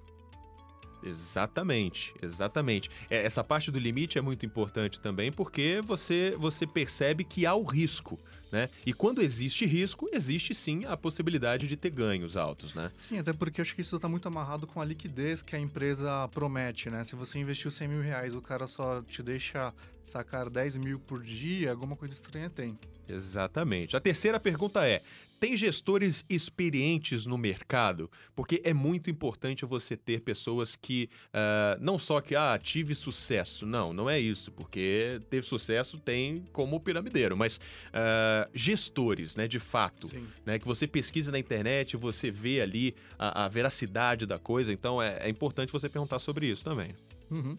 Exatamente, 1.03 2.13
exatamente. 2.21 2.89
É, 3.09 3.25
essa 3.25 3.43
parte 3.43 3.69
do 3.69 3.79
limite 3.79 4.17
é 4.17 4.21
muito 4.21 4.45
importante 4.45 4.99
também 4.99 5.31
porque 5.31 5.81
você, 5.83 6.35
você 6.37 6.65
percebe 6.65 7.23
que 7.23 7.45
há 7.45 7.53
o 7.53 7.63
risco, 7.63 8.19
né? 8.51 8.69
E 8.85 8.93
quando 8.93 9.21
existe 9.21 9.65
risco, 9.65 10.07
existe 10.13 10.53
sim 10.53 10.85
a 10.85 10.95
possibilidade 10.95 11.67
de 11.67 11.75
ter 11.75 11.89
ganhos 11.89 12.37
altos, 12.37 12.73
né? 12.73 12.91
Sim, 12.95 13.17
até 13.17 13.33
porque 13.33 13.59
eu 13.59 13.63
acho 13.63 13.75
que 13.75 13.81
isso 13.81 13.95
está 13.95 14.07
muito 14.07 14.27
amarrado 14.27 14.67
com 14.67 14.79
a 14.79 14.85
liquidez 14.85 15.41
que 15.41 15.55
a 15.55 15.59
empresa 15.59 16.27
promete, 16.29 16.89
né? 16.89 17.03
Se 17.03 17.15
você 17.15 17.39
investiu 17.39 17.71
100 17.71 17.87
mil 17.87 18.01
reais, 18.01 18.35
o 18.35 18.41
cara 18.41 18.67
só 18.67 19.01
te 19.01 19.21
deixa 19.23 19.73
sacar 20.03 20.49
10 20.49 20.77
mil 20.77 20.99
por 20.99 21.21
dia, 21.23 21.71
alguma 21.71 21.95
coisa 21.95 22.13
estranha 22.13 22.49
tem. 22.49 22.77
Exatamente. 23.07 23.97
A 23.97 23.99
terceira 23.99 24.39
pergunta 24.39 24.85
é: 24.87 25.01
tem 25.43 25.57
gestores 25.57 26.23
experientes 26.29 27.25
no 27.25 27.37
mercado? 27.37 28.09
Porque 28.33 28.61
é 28.63 28.73
muito 28.73 29.09
importante 29.09 29.65
você 29.65 29.97
ter 29.97 30.21
pessoas 30.21 30.73
que 30.73 31.09
ah, 31.33 31.77
não 31.81 31.99
só 31.99 32.21
que 32.21 32.33
ah, 32.33 32.57
tive 32.57 32.95
sucesso. 32.95 33.65
Não, 33.65 33.91
não 33.91 34.09
é 34.09 34.17
isso, 34.17 34.53
porque 34.53 35.19
ter 35.29 35.43
sucesso 35.43 35.97
tem 35.97 36.45
como 36.53 36.79
piramideiro, 36.79 37.35
mas 37.35 37.59
ah, 37.91 38.47
gestores, 38.53 39.35
né, 39.35 39.45
de 39.45 39.59
fato. 39.59 40.07
Sim. 40.07 40.25
né, 40.45 40.57
que 40.57 40.65
você 40.65 40.87
pesquisa 40.87 41.29
na 41.29 41.37
internet, 41.37 41.97
você 41.97 42.31
vê 42.31 42.61
ali 42.61 42.95
a, 43.19 43.43
a 43.43 43.47
veracidade 43.49 44.25
da 44.25 44.39
coisa, 44.39 44.71
então 44.71 45.01
é, 45.01 45.27
é 45.27 45.29
importante 45.29 45.73
você 45.73 45.89
perguntar 45.89 46.19
sobre 46.19 46.47
isso 46.47 46.63
também. 46.63 46.95
Uhum. 47.29 47.57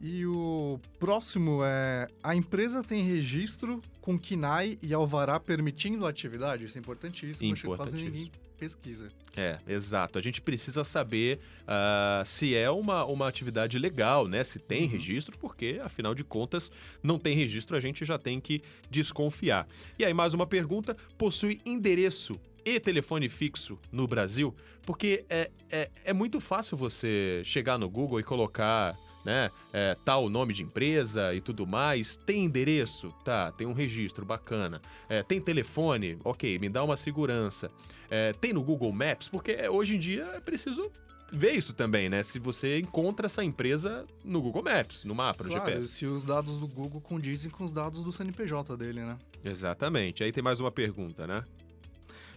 E 0.00 0.26
o 0.26 0.78
próximo 0.98 1.60
é: 1.64 2.08
a 2.22 2.34
empresa 2.34 2.82
tem 2.82 3.02
registro 3.02 3.80
com 4.00 4.18
KNAI 4.18 4.78
e 4.82 4.92
alvará 4.92 5.40
permitindo 5.40 6.06
a 6.06 6.10
atividade? 6.10 6.66
Isso 6.66 6.76
é 6.76 6.80
importantíssimo, 6.80 7.52
acho 7.52 7.62
que 7.62 7.66
quase 7.68 7.82
Importantíssimo. 7.96 8.10
ninguém 8.16 8.32
pesquisa. 8.58 9.10
É, 9.36 9.58
exato. 9.68 10.18
A 10.18 10.22
gente 10.22 10.40
precisa 10.40 10.82
saber 10.82 11.40
ah, 11.66 12.22
se 12.24 12.54
é 12.54 12.70
uma, 12.70 13.04
uma 13.04 13.28
atividade 13.28 13.78
legal, 13.78 14.26
né? 14.26 14.42
Se 14.44 14.58
tem 14.58 14.84
Uhum. 14.84 14.90
registro, 14.92 15.36
porque, 15.38 15.78
afinal 15.84 16.14
de 16.14 16.24
contas, 16.24 16.72
não 17.02 17.18
tem 17.18 17.34
registro, 17.36 17.76
a 17.76 17.80
gente 17.80 18.02
já 18.04 18.18
tem 18.18 18.40
que 18.40 18.62
desconfiar. 18.90 19.66
E 19.98 20.04
aí, 20.04 20.14
mais 20.14 20.32
uma 20.34 20.46
pergunta: 20.46 20.96
possui 21.18 21.60
endereço 21.66 22.40
e 22.64 22.80
telefone 22.80 23.28
fixo 23.28 23.78
no 23.92 24.06
Brasil? 24.06 24.54
Porque 24.86 25.24
é, 25.28 25.50
é, 25.70 25.90
é 26.04 26.12
muito 26.12 26.40
fácil 26.40 26.76
você 26.76 27.42
chegar 27.44 27.76
no 27.78 27.90
Google 27.90 28.20
e 28.20 28.22
colocar 28.22 28.96
né? 29.26 29.50
É, 29.72 29.96
tal 30.04 30.28
nome 30.30 30.54
de 30.54 30.62
empresa 30.62 31.34
e 31.34 31.40
tudo 31.40 31.66
mais. 31.66 32.16
Tem 32.16 32.44
endereço? 32.44 33.12
Tá, 33.24 33.50
tem 33.50 33.66
um 33.66 33.72
registro 33.72 34.24
bacana. 34.24 34.80
É, 35.08 35.22
tem 35.24 35.40
telefone? 35.40 36.16
Ok, 36.24 36.58
me 36.60 36.68
dá 36.68 36.84
uma 36.84 36.96
segurança. 36.96 37.70
É, 38.08 38.32
tem 38.34 38.52
no 38.52 38.62
Google 38.62 38.92
Maps? 38.92 39.28
Porque 39.28 39.68
hoje 39.68 39.96
em 39.96 39.98
dia 39.98 40.22
é 40.36 40.40
preciso 40.40 40.90
ver 41.32 41.50
isso 41.50 41.74
também, 41.74 42.08
né? 42.08 42.22
Se 42.22 42.38
você 42.38 42.78
encontra 42.78 43.26
essa 43.26 43.42
empresa 43.42 44.06
no 44.24 44.40
Google 44.40 44.62
Maps, 44.62 45.02
no 45.02 45.12
mapa, 45.12 45.42
no 45.42 45.50
Claro, 45.50 45.66
GPS. 45.66 45.88
se 45.88 46.06
os 46.06 46.22
dados 46.24 46.60
do 46.60 46.68
Google 46.68 47.00
condizem 47.00 47.50
com 47.50 47.64
os 47.64 47.72
dados 47.72 48.04
do 48.04 48.12
CNPJ 48.12 48.76
dele, 48.76 49.00
né? 49.00 49.18
Exatamente. 49.44 50.22
Aí 50.22 50.30
tem 50.30 50.42
mais 50.42 50.60
uma 50.60 50.70
pergunta, 50.70 51.26
né? 51.26 51.42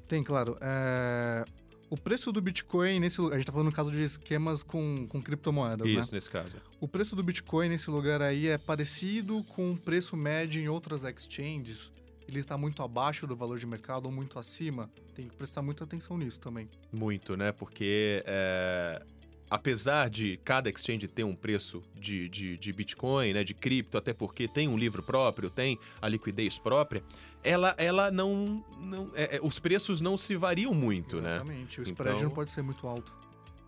Tem, 0.08 0.24
claro. 0.24 0.58
é, 0.60 1.46
O 1.90 1.98
preço 1.98 2.32
do 2.32 2.40
Bitcoin 2.40 3.00
nesse 3.00 3.20
lugar. 3.20 3.36
A 3.36 3.40
gente 3.40 3.48
tá 3.48 3.52
falando 3.52 3.68
no 3.68 3.74
caso 3.74 3.92
de 3.92 4.04
esquemas 4.04 4.62
com, 4.62 5.08
com 5.08 5.22
criptomoedas, 5.22 5.90
né? 5.90 6.00
Isso, 6.00 6.14
nesse 6.14 6.30
caso. 6.30 6.52
O 6.80 6.88
preço 6.88 7.16
do 7.16 7.24
Bitcoin 7.24 7.70
nesse 7.70 7.90
lugar 7.90 8.22
aí 8.22 8.48
é 8.48 8.58
parecido 8.58 9.44
com 9.46 9.72
o 9.72 9.80
preço 9.80 10.16
médio 10.16 10.62
em 10.62 10.68
outras 10.68 11.04
exchanges? 11.04 11.92
Ele 12.28 12.44
tá 12.44 12.58
muito 12.58 12.84
abaixo 12.84 13.26
do 13.26 13.36
valor 13.36 13.58
de 13.58 13.66
mercado 13.66 14.06
ou 14.06 14.12
muito 14.12 14.38
acima? 14.38 14.90
Tem 15.16 15.28
que 15.28 15.36
prestar 15.36 15.64
muita 15.64 15.84
atenção 15.84 16.16
nisso 16.16 16.40
também. 16.40 16.70
Muito, 16.92 17.36
né? 17.36 17.52
Porque 17.52 18.24
é, 18.26 19.04
apesar 19.50 20.10
de 20.10 20.38
cada 20.44 20.70
exchange 20.70 21.08
ter 21.08 21.24
um 21.24 21.36
preço 21.36 21.82
de, 21.96 22.30
de, 22.30 22.58
de 22.58 22.72
Bitcoin, 22.74 23.34
né? 23.34 23.44
De 23.44 23.54
cripto, 23.54 23.98
até 23.98 24.14
porque 24.14 24.48
tem 24.48 24.68
um 24.68 24.78
livro 24.78 25.02
próprio, 25.02 25.50
tem 25.50 25.78
a 26.02 26.08
liquidez 26.08 26.58
própria, 26.58 27.04
ela, 27.44 27.74
ela 27.78 28.12
não. 28.12 28.64
não 28.80 29.10
é, 29.16 29.38
é, 29.38 29.40
os 29.42 29.60
preços 29.60 30.00
não 30.02 30.18
se 30.18 30.36
variam 30.36 30.74
muito, 30.74 31.22
né? 31.22 31.36
Exatamente. 31.36 31.80
O 31.80 31.84
spread 31.84 32.16
Então- 32.18 32.30
não 32.30 32.36
pode 32.36 32.52
ser 32.52 32.62
muito 32.62 32.88
alto. 32.88 33.12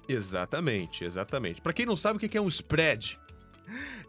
Exatamente, 0.08 1.04
exatamente. 1.06 1.62
Pra 1.62 1.72
quem 1.74 1.86
não 1.86 1.96
sabe 1.96 2.18
o 2.18 2.30
que 2.30 2.38
é 2.38 2.42
um 2.42 2.48
spread, 2.48 3.18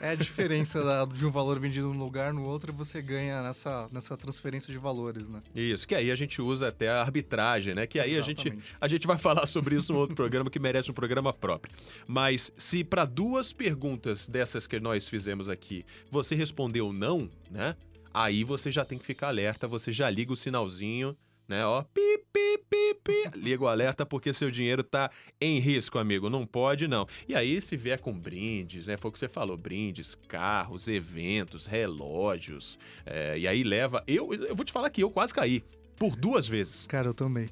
É 0.01 0.11
a 0.11 0.15
diferença 0.15 0.83
da- 0.83 1.05
de 1.05 1.25
um 1.25 1.31
valor 1.31 1.59
vendido 1.61 1.87
num 1.93 1.99
lugar 2.03 2.33
no 2.33 2.43
outro 2.45 2.73
e 2.73 2.77
você 2.77 3.01
ganha 3.01 3.43
nessa, 3.43 3.89
nessa 3.93 4.17
transferência 4.17 4.73
de 4.73 4.79
valores, 4.79 5.29
né? 5.31 5.41
isso, 5.55 5.87
que 5.87 5.95
aí 5.95 6.11
a 6.11 6.17
gente 6.17 6.43
usa 6.43 6.69
até 6.69 6.89
a 6.89 7.01
arbitragem, 7.03 7.75
né? 7.75 7.87
Que 7.87 8.01
aí 8.01 8.17
a 8.19 8.23
gente, 8.23 8.53
a 8.81 8.89
gente 8.89 9.07
vai 9.07 9.17
falar 9.19 9.47
sobre 9.47 9.77
isso 9.77 9.93
num 9.93 9.99
outro 9.99 10.17
programa 10.17 10.51
que 10.51 10.59
merece 10.59 10.91
um 10.91 10.95
programa 10.95 11.33
próprio. 11.33 11.73
Mas 12.07 12.51
se 12.57 12.83
para 12.83 13.05
duas 13.05 13.53
perguntas 13.53 14.27
dessas 14.29 14.67
que 14.67 14.81
nós 14.81 15.07
fizemos 15.09 15.49
aqui, 15.49 15.85
você 16.11 16.35
respondeu 16.35 16.93
não, 16.93 17.31
né? 17.51 17.77
Aí 18.13 18.45
você 18.45 18.71
já 18.71 18.85
tem 18.85 18.99
que 18.99 19.07
ficar 19.07 19.29
alerta, 19.29 19.67
você 19.69 19.93
já 19.93 20.11
liga 20.11 20.33
o 20.33 20.37
sinalzinho, 20.37 21.17
né? 21.49 21.65
Ó, 21.67 21.83
pi, 21.83 22.19
pi, 22.33 22.59
pi, 22.69 22.95
pi. 23.03 23.39
Liga 23.39 23.65
o 23.65 23.69
alerta 23.69 24.07
porque 24.07 24.33
seu 24.33 24.51
dinheiro 24.51 24.83
tá 24.83 25.11
em 25.41 25.59
risco, 25.59 25.99
amigo. 25.99 26.31
Não 26.31 26.47
pode, 26.47 26.89
não. 26.89 27.07
E 27.29 27.35
aí, 27.35 27.61
se 27.61 27.77
vier 27.77 27.99
com 27.99 28.13
brindes, 28.13 28.87
né? 28.87 28.97
Foi 28.97 29.11
o 29.11 29.13
que 29.13 29.19
você 29.19 29.29
falou: 29.29 29.57
brindes, 29.57 30.15
carros, 30.29 30.89
eventos, 30.89 31.67
relógios. 31.67 32.79
é, 33.05 33.39
e 33.39 33.47
aí 33.47 33.63
leva. 33.63 34.03
Eu, 34.07 34.33
eu 34.33 34.55
vou 34.55 34.65
te 34.65 34.73
falar 34.73 34.91
que 34.91 35.03
eu 35.03 35.11
quase 35.11 35.33
caí. 35.35 35.63
Por 35.97 36.17
duas 36.17 36.49
vezes. 36.49 36.85
Cara, 36.89 37.09
eu 37.09 37.15
também. 37.15 37.49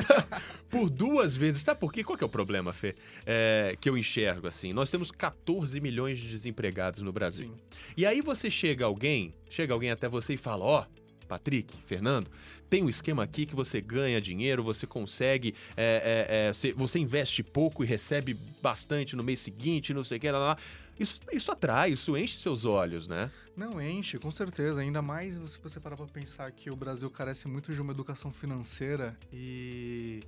Por 0.70 0.88
duas 0.88 1.36
vezes. 1.36 1.60
Sabe 1.62 1.78
por 1.78 1.92
quê? 1.92 2.02
Qual 2.02 2.16
que 2.16 2.24
é 2.24 2.26
o 2.26 2.30
problema, 2.30 2.72
Fê? 2.72 2.94
É, 3.26 3.76
que 3.78 3.88
eu 3.88 3.98
enxergo 3.98 4.46
assim. 4.46 4.72
Nós 4.72 4.90
temos 4.90 5.10
14 5.10 5.78
milhões 5.80 6.18
de 6.18 6.28
desempregados 6.28 7.02
no 7.02 7.12
Brasil. 7.12 7.48
Sim. 7.48 7.78
E 7.96 8.06
aí 8.06 8.22
você 8.22 8.50
chega 8.50 8.86
alguém, 8.86 9.34
chega 9.50 9.74
alguém 9.74 9.90
até 9.90 10.08
você 10.08 10.34
e 10.34 10.38
fala: 10.38 10.64
Ó, 10.64 10.84
Patrick, 11.26 11.74
Fernando, 11.84 12.30
tem 12.68 12.82
um 12.82 12.88
esquema 12.88 13.22
aqui 13.22 13.46
que 13.46 13.54
você 13.54 13.80
ganha 13.80 14.20
dinheiro, 14.20 14.62
você 14.62 14.86
consegue, 14.86 15.54
é, 15.76 16.48
é, 16.54 16.68
é, 16.68 16.72
você, 16.72 16.98
investe 16.98 17.42
pouco 17.42 17.84
e 17.84 17.86
recebe 17.86 18.34
bastante 18.62 19.14
no 19.14 19.22
mês 19.22 19.40
seguinte, 19.40 19.94
não 19.94 20.02
sei 20.02 20.18
o 20.18 20.20
que, 20.20 20.30
lá, 20.30 20.38
lá. 20.38 20.58
Isso, 20.98 21.20
isso 21.30 21.52
atrai, 21.52 21.92
isso 21.92 22.16
enche 22.16 22.38
seus 22.38 22.64
olhos, 22.64 23.06
né? 23.06 23.30
Não 23.54 23.80
enche, 23.80 24.18
com 24.18 24.30
certeza. 24.30 24.80
Ainda 24.80 25.02
mais 25.02 25.34
se 25.34 25.58
você 25.60 25.78
parar 25.78 25.96
pra 25.96 26.06
pensar 26.06 26.50
que 26.50 26.70
o 26.70 26.76
Brasil 26.76 27.10
carece 27.10 27.46
muito 27.46 27.72
de 27.74 27.80
uma 27.82 27.92
educação 27.92 28.30
financeira 28.30 29.16
e 29.30 30.22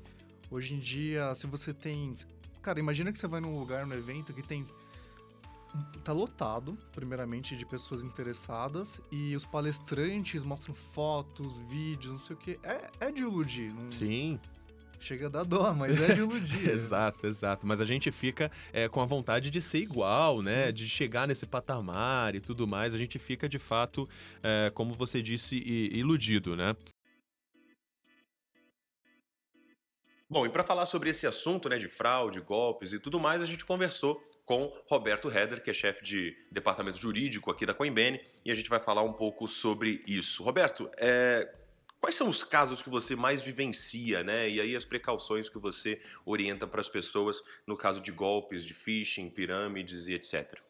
hoje 0.50 0.74
em 0.74 0.78
dia, 0.78 1.34
se 1.34 1.46
você 1.46 1.72
tem. 1.72 2.12
Cara, 2.60 2.78
imagina 2.78 3.10
que 3.10 3.18
você 3.18 3.26
vai 3.26 3.40
num 3.40 3.58
lugar, 3.58 3.86
num 3.86 3.94
evento 3.94 4.32
que 4.34 4.42
tem. 4.42 4.66
Tá 6.02 6.12
lotado, 6.12 6.78
primeiramente, 6.92 7.56
de 7.56 7.66
pessoas 7.66 8.02
interessadas 8.02 9.00
e 9.12 9.36
os 9.36 9.44
palestrantes 9.44 10.42
mostram 10.42 10.74
fotos, 10.74 11.60
vídeos, 11.60 12.12
não 12.12 12.18
sei 12.18 12.36
o 12.36 12.38
que. 12.38 12.58
É, 12.62 12.90
é 13.00 13.10
de 13.10 13.22
iludir. 13.22 13.72
Não 13.74 13.92
Sim, 13.92 14.40
chega 14.98 15.26
a 15.26 15.28
dar 15.28 15.44
dó, 15.44 15.72
mas 15.72 16.00
é 16.00 16.14
de 16.14 16.20
iludir. 16.20 16.68
exato, 16.70 17.26
exato. 17.26 17.66
Mas 17.66 17.80
a 17.80 17.84
gente 17.84 18.10
fica 18.10 18.50
é, 18.72 18.88
com 18.88 19.00
a 19.00 19.04
vontade 19.04 19.50
de 19.50 19.60
ser 19.60 19.78
igual, 19.78 20.42
né? 20.42 20.68
Sim. 20.68 20.72
De 20.72 20.88
chegar 20.88 21.28
nesse 21.28 21.46
patamar 21.46 22.34
e 22.34 22.40
tudo 22.40 22.66
mais. 22.66 22.94
A 22.94 22.98
gente 22.98 23.18
fica, 23.18 23.48
de 23.48 23.58
fato, 23.58 24.08
é, 24.42 24.70
como 24.74 24.94
você 24.94 25.22
disse, 25.22 25.56
iludido, 25.56 26.56
né? 26.56 26.74
Bom, 30.30 30.44
e 30.44 30.50
para 30.50 30.62
falar 30.62 30.84
sobre 30.84 31.08
esse 31.08 31.26
assunto, 31.26 31.70
né, 31.70 31.78
de 31.78 31.88
fraude, 31.88 32.38
golpes 32.42 32.92
e 32.92 32.98
tudo 32.98 33.18
mais, 33.18 33.40
a 33.40 33.46
gente 33.46 33.64
conversou 33.64 34.22
com 34.44 34.70
Roberto 34.86 35.30
Heder, 35.30 35.62
que 35.62 35.70
é 35.70 35.72
chefe 35.72 36.04
de 36.04 36.36
departamento 36.52 36.98
jurídico 36.98 37.50
aqui 37.50 37.64
da 37.64 37.72
Coinbene, 37.72 38.20
e 38.44 38.50
a 38.50 38.54
gente 38.54 38.68
vai 38.68 38.78
falar 38.78 39.02
um 39.02 39.12
pouco 39.14 39.48
sobre 39.48 40.02
isso. 40.06 40.42
Roberto, 40.42 40.90
é, 40.98 41.50
quais 41.98 42.14
são 42.14 42.28
os 42.28 42.44
casos 42.44 42.82
que 42.82 42.90
você 42.90 43.16
mais 43.16 43.42
vivencia, 43.42 44.22
né? 44.22 44.50
E 44.50 44.60
aí 44.60 44.76
as 44.76 44.84
precauções 44.84 45.48
que 45.48 45.58
você 45.58 45.98
orienta 46.26 46.66
para 46.66 46.82
as 46.82 46.90
pessoas 46.90 47.42
no 47.66 47.74
caso 47.74 47.98
de 47.98 48.12
golpes, 48.12 48.66
de 48.66 48.74
phishing, 48.74 49.30
pirâmides 49.30 50.08
e 50.08 50.12
etc. 50.12 50.60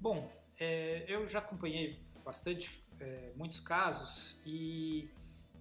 Bom, 0.00 0.32
é, 0.58 1.04
eu 1.06 1.26
já 1.26 1.40
acompanhei 1.40 2.00
bastante, 2.24 2.82
é, 2.98 3.32
muitos 3.36 3.60
casos 3.60 4.42
e 4.46 5.10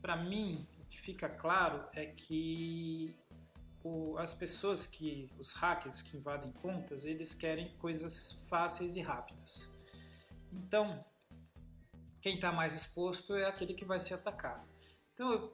para 0.01 0.15
mim 0.15 0.65
fica 1.01 1.29
claro 1.29 1.88
é 1.94 2.06
que 2.06 3.15
o- 3.84 4.18
as 4.18 4.34
pessoas 4.34 4.86
que, 4.86 5.29
os 5.39 5.53
hackers 5.53 6.01
que 6.01 6.18
invadem 6.18 6.51
contas, 6.51 7.06
eles 7.06 7.34
querem 7.34 7.75
coisas 7.77 8.46
fáceis 8.50 8.96
e 8.96 9.01
rápidas. 9.01 9.68
Então, 10.51 11.03
quem 12.22 12.36
está 12.36 12.51
mais 12.51 12.75
exposto 12.75 13.36
é 13.36 13.46
aquele 13.46 13.74
que 13.74 13.86
vai 13.86 14.00
ser 14.00 14.15
atacado. 14.15 14.68
Então, 15.13 15.32
eu- 15.32 15.53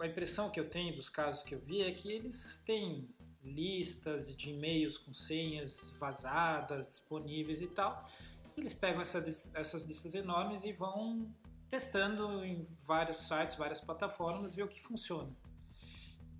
a 0.00 0.06
impressão 0.06 0.50
que 0.50 0.58
eu 0.58 0.68
tenho 0.68 0.94
dos 0.94 1.08
casos 1.08 1.42
que 1.42 1.54
eu 1.54 1.60
vi 1.60 1.82
é 1.82 1.92
que 1.92 2.10
eles 2.10 2.62
têm 2.64 3.08
listas 3.42 4.36
de 4.36 4.50
e-mails 4.50 4.98
com 4.98 5.12
senhas 5.12 5.90
vazadas, 5.98 6.88
disponíveis 6.88 7.60
e 7.60 7.68
tal. 7.68 8.08
Eles 8.56 8.72
pegam 8.74 9.00
essa 9.00 9.18
essas 9.54 9.84
listas 9.84 10.14
enormes 10.14 10.64
e 10.64 10.72
vão 10.72 11.32
testando 11.70 12.44
em 12.44 12.66
vários 12.86 13.18
sites, 13.18 13.54
várias 13.54 13.80
plataformas, 13.80 14.54
ver 14.54 14.62
o 14.62 14.68
que 14.68 14.80
funciona. 14.80 15.30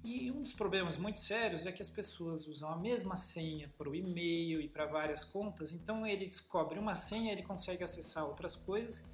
E 0.04 0.30
um 0.30 0.42
dos 0.42 0.54
problemas 0.54 0.96
muito 0.96 1.18
sérios 1.18 1.66
é 1.66 1.72
que 1.72 1.82
as 1.82 1.90
pessoas 1.90 2.46
usam 2.46 2.70
a 2.70 2.76
mesma 2.76 3.16
senha 3.16 3.72
para 3.76 3.90
o 3.90 3.94
e-mail 3.94 4.60
e 4.60 4.68
para 4.68 4.86
várias 4.86 5.24
contas, 5.24 5.72
então 5.72 6.06
ele 6.06 6.26
descobre 6.26 6.78
uma 6.78 6.94
senha, 6.94 7.32
ele 7.32 7.42
consegue 7.42 7.82
acessar 7.82 8.24
outras 8.24 8.54
coisas. 8.54 9.12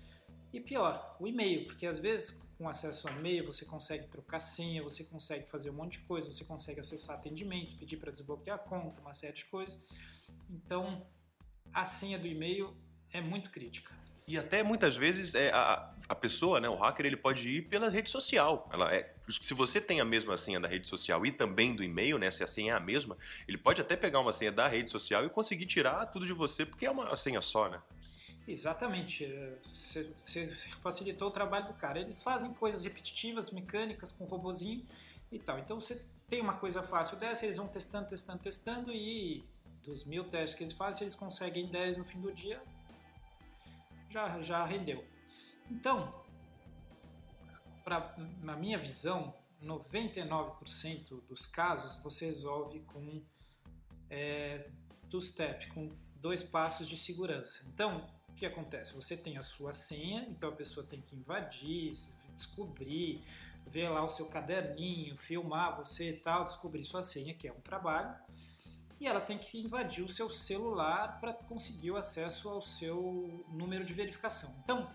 E 0.53 0.61
pior, 0.61 1.17
o 1.19 1.27
e-mail, 1.27 1.67
porque 1.67 1.87
às 1.87 1.99
vezes 1.99 2.45
com 2.57 2.69
acesso 2.69 3.09
ao 3.09 3.15
e-mail 3.17 3.45
você 3.45 3.65
consegue 3.65 4.07
trocar 4.07 4.39
senha, 4.39 4.83
você 4.83 5.03
consegue 5.05 5.49
fazer 5.49 5.71
um 5.71 5.73
monte 5.73 5.99
de 5.99 6.05
coisa, 6.05 6.33
você 6.33 6.45
consegue 6.45 6.79
acessar 6.79 7.17
atendimento, 7.17 7.77
pedir 7.77 7.97
para 7.97 8.13
desbloquear 8.13 8.57
a 8.57 8.59
conta, 8.59 9.01
uma 9.01 9.15
série 9.15 9.33
de 9.33 9.47
coisas. 9.47 9.85
Então, 10.49 11.05
a 11.73 11.85
senha 11.85 12.19
do 12.19 12.27
e-mail 12.27 12.77
é 13.13 13.21
muito 13.21 13.51
crítica. 13.51 13.93
E 14.27 14.39
até 14.39 14.63
muitas 14.63 14.97
vezes 14.97 15.35
é, 15.35 15.51
a, 15.51 15.94
a 16.09 16.15
pessoa, 16.15 16.61
né, 16.61 16.69
o 16.69 16.75
hacker, 16.75 17.07
ele 17.07 17.17
pode 17.17 17.49
ir 17.49 17.63
pela 17.63 17.89
rede 17.89 18.11
social. 18.11 18.69
Ela 18.73 18.95
é, 18.95 19.15
se 19.29 19.55
você 19.55 19.81
tem 19.81 20.01
a 20.01 20.05
mesma 20.05 20.37
senha 20.37 20.61
da 20.61 20.69
rede 20.69 20.87
social 20.87 21.25
e 21.25 21.33
também 21.33 21.75
do 21.75 21.83
e-mail, 21.83 22.19
né, 22.19 22.31
se 22.31 22.45
a 22.45 22.47
senha 22.47 22.75
é 22.75 22.77
a 22.77 22.81
mesma, 22.81 23.17
ele 23.49 23.57
pode 23.57 23.81
até 23.81 23.97
pegar 23.97 24.21
uma 24.21 24.33
senha 24.33 24.53
da 24.53 24.69
rede 24.69 24.91
social 24.91 25.25
e 25.25 25.31
conseguir 25.31 25.67
tirar 25.67 26.07
tudo 26.07 26.27
de 26.27 26.33
você, 26.33 26.67
porque 26.67 26.87
é 26.87 26.91
uma 26.91 27.15
senha 27.17 27.41
só, 27.41 27.69
né? 27.69 27.81
Exatamente, 28.47 29.25
é, 29.25 29.57
você 29.59 30.05
você 30.15 30.47
facilitou 30.83 31.29
o 31.29 31.31
trabalho 31.31 31.69
do 31.69 31.75
cara. 31.75 31.99
Eles 31.99 32.23
fazem 32.23 32.53
coisas 32.53 32.85
repetitivas, 32.85 33.51
mecânicas, 33.51 34.13
com 34.13 34.27
robozinho 34.27 34.87
e 35.33 35.39
tal. 35.39 35.59
Então 35.59 35.81
você 35.81 36.05
tem 36.29 36.43
uma 36.43 36.53
coisa 36.55 36.83
fácil 36.83 37.17
dessa, 37.17 37.47
eles 37.47 37.57
vão 37.57 37.69
testando, 37.69 38.07
testando, 38.07 38.39
testando 38.41 38.93
e 38.93 39.43
dos 39.83 40.05
mil 40.05 40.25
testes 40.25 40.55
que 40.55 40.65
eles 40.65 40.75
fazem, 40.75 41.05
eles 41.05 41.15
conseguem 41.15 41.67
10 41.69 41.97
no 41.97 42.05
fim 42.05 42.21
do 42.21 42.33
dia, 42.33 42.61
já, 44.11 44.41
já 44.43 44.65
rendeu. 44.65 45.03
Então, 45.71 46.13
pra, 47.83 48.15
na 48.43 48.57
minha 48.57 48.79
visão, 48.79 49.35
99% 49.63 51.23
dos 51.27 51.47
casos 51.47 51.97
você 52.03 52.27
resolve 52.27 52.81
com 52.81 53.23
é, 54.11 54.69
two-step, 55.11 55.69
com 55.69 55.91
dois 56.17 56.43
passos 56.43 56.89
de 56.89 56.97
segurança. 56.97 57.65
Então, 57.69 58.07
o 58.29 58.35
que 58.35 58.47
acontece? 58.47 58.93
Você 58.95 59.17
tem 59.17 59.37
a 59.39 59.43
sua 59.43 59.73
senha, 59.73 60.27
então 60.29 60.51
a 60.51 60.57
pessoa 60.57 60.87
tem 60.87 61.01
que 61.01 61.15
invadir, 61.15 61.93
descobrir, 62.35 63.21
ver 63.67 63.89
lá 63.89 64.05
o 64.05 64.09
seu 64.09 64.27
caderninho, 64.27 65.17
filmar 65.17 65.77
você 65.77 66.11
e 66.11 66.17
tal, 66.17 66.45
descobrir 66.45 66.83
sua 66.83 67.03
senha, 67.03 67.35
que 67.35 67.49
é 67.49 67.53
um 67.53 67.61
trabalho. 67.61 68.15
e 69.01 69.07
ela 69.07 69.21
tem 69.21 69.37
que 69.37 69.61
invadir 69.61 70.05
o 70.05 70.09
seu 70.09 70.31
celular 70.31 71.21
para 71.21 71.35
conseguir 71.35 71.91
o 71.91 71.97
acesso 71.97 72.49
ao 72.49 72.63
seu 72.63 73.45
número 73.49 73.85
de 73.85 73.93
verificação. 73.93 74.55
Então, 74.63 74.89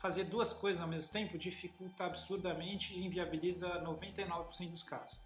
fazer 0.00 0.24
duas 0.24 0.54
coisas 0.54 0.80
ao 0.80 0.88
mesmo 0.88 1.12
tempo 1.12 1.36
dificulta 1.36 2.06
absurdamente 2.06 2.94
e 2.94 3.04
inviabiliza 3.04 3.68
99% 3.84 4.70
dos 4.70 4.82
casos. 4.82 5.20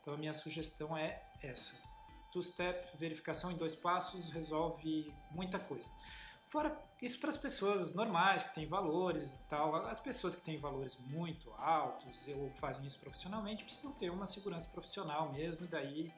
Então, 0.00 0.14
a 0.14 0.16
minha 0.16 0.32
sugestão 0.32 0.96
é 0.96 1.20
essa. 1.42 1.74
Two-step, 2.32 2.96
verificação 2.96 3.50
em 3.50 3.56
dois 3.56 3.74
passos, 3.74 4.30
resolve 4.30 5.12
muita 5.32 5.58
coisa. 5.58 5.90
Fora 6.46 6.76
isso 7.00 7.18
para 7.18 7.30
as 7.30 7.36
pessoas 7.36 7.94
normais, 7.94 8.44
que 8.44 8.54
têm 8.54 8.66
valores 8.66 9.32
e 9.32 9.48
tal. 9.48 9.74
As 9.86 9.98
pessoas 9.98 10.36
que 10.36 10.44
têm 10.44 10.56
valores 10.56 10.96
muito 10.98 11.50
altos 11.54 12.28
ou 12.28 12.50
fazem 12.52 12.86
isso 12.86 13.00
profissionalmente 13.00 13.64
precisam 13.64 13.92
ter 13.92 14.10
uma 14.10 14.28
segurança 14.28 14.70
profissional 14.70 15.32
mesmo, 15.32 15.64
e 15.64 15.68
daí 15.68 16.14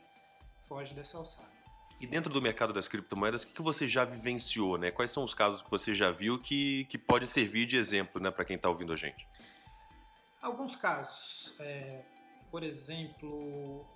foge 0.68 0.92
dessa 0.92 1.16
alçada. 1.16 1.63
E 2.00 2.06
dentro 2.06 2.32
do 2.32 2.42
mercado 2.42 2.72
das 2.72 2.88
criptomoedas, 2.88 3.44
o 3.44 3.48
que 3.48 3.62
você 3.62 3.86
já 3.86 4.04
vivenciou? 4.04 4.76
Né? 4.76 4.90
Quais 4.90 5.10
são 5.10 5.22
os 5.22 5.32
casos 5.32 5.62
que 5.62 5.70
você 5.70 5.94
já 5.94 6.10
viu 6.10 6.38
que, 6.40 6.84
que 6.86 6.98
podem 6.98 7.26
servir 7.26 7.66
de 7.66 7.76
exemplo 7.76 8.20
né, 8.20 8.30
para 8.30 8.44
quem 8.44 8.56
está 8.56 8.68
ouvindo 8.68 8.92
a 8.92 8.96
gente? 8.96 9.26
Alguns 10.42 10.76
casos. 10.76 11.54
É, 11.60 12.02
por 12.50 12.62
exemplo, 12.62 13.86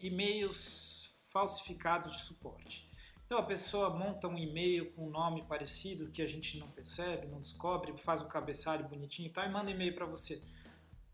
e-mails 0.00 1.24
falsificados 1.32 2.16
de 2.16 2.22
suporte. 2.22 2.90
Então 3.24 3.38
a 3.38 3.42
pessoa 3.44 3.90
monta 3.90 4.26
um 4.26 4.36
e-mail 4.36 4.90
com 4.90 5.06
um 5.06 5.10
nome 5.10 5.44
parecido 5.46 6.10
que 6.10 6.20
a 6.20 6.26
gente 6.26 6.58
não 6.58 6.68
percebe, 6.68 7.28
não 7.28 7.40
descobre, 7.40 7.96
faz 7.96 8.20
um 8.20 8.28
cabeçalho 8.28 8.88
bonitinho 8.88 9.28
e 9.28 9.32
tal 9.32 9.46
e 9.46 9.48
manda 9.48 9.70
e-mail 9.70 9.94
para 9.94 10.04
você. 10.04 10.42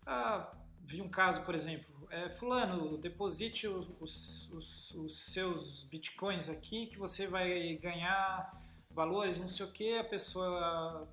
Ah, 0.06 0.50
vi 0.80 1.02
um 1.02 1.10
caso, 1.10 1.44
por 1.44 1.54
exemplo, 1.54 1.94
é, 2.10 2.28
fulano, 2.28 2.98
deposite 2.98 3.66
os, 3.66 4.50
os, 4.50 4.94
os, 4.94 5.20
seus 5.32 5.84
bitcoins 5.84 6.48
aqui 6.48 6.86
que 6.86 6.98
você 6.98 7.26
vai 7.26 7.74
ganhar 7.76 8.52
valores, 8.90 9.38
não 9.38 9.48
sei 9.48 9.66
o 9.66 9.72
que, 9.72 9.98
a 9.98 10.04
pessoa 10.04 11.08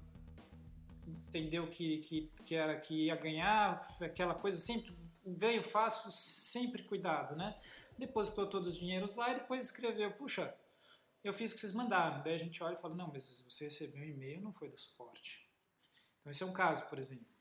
entendeu 1.05 1.67
que, 1.67 1.99
que, 1.99 2.29
que 2.45 2.55
era 2.55 2.79
que 2.79 3.05
ia 3.05 3.15
ganhar, 3.15 3.81
aquela 4.01 4.33
coisa 4.33 4.57
sempre, 4.57 4.95
o 5.23 5.31
ganho 5.31 5.63
fácil, 5.63 6.11
sempre 6.11 6.83
cuidado, 6.83 7.35
né? 7.35 7.59
Depositou 7.97 8.47
todos 8.47 8.69
os 8.69 8.77
dinheiros 8.77 9.15
lá 9.15 9.31
e 9.31 9.35
depois 9.35 9.65
escreveu, 9.65 10.11
puxa, 10.11 10.55
eu 11.23 11.33
fiz 11.33 11.51
o 11.51 11.55
que 11.55 11.61
vocês 11.61 11.73
mandaram. 11.73 12.21
Daí 12.23 12.33
a 12.33 12.37
gente 12.37 12.61
olha 12.63 12.73
e 12.73 12.81
fala, 12.81 12.95
não, 12.95 13.07
mas 13.11 13.41
você 13.41 13.65
recebeu 13.65 14.01
um 14.01 14.05
e-mail, 14.05 14.41
não 14.41 14.51
foi 14.51 14.69
do 14.69 14.79
suporte. 14.79 15.49
Então 16.19 16.31
esse 16.31 16.43
é 16.43 16.45
um 16.45 16.53
caso, 16.53 16.85
por 16.87 16.99
exemplo. 16.99 17.32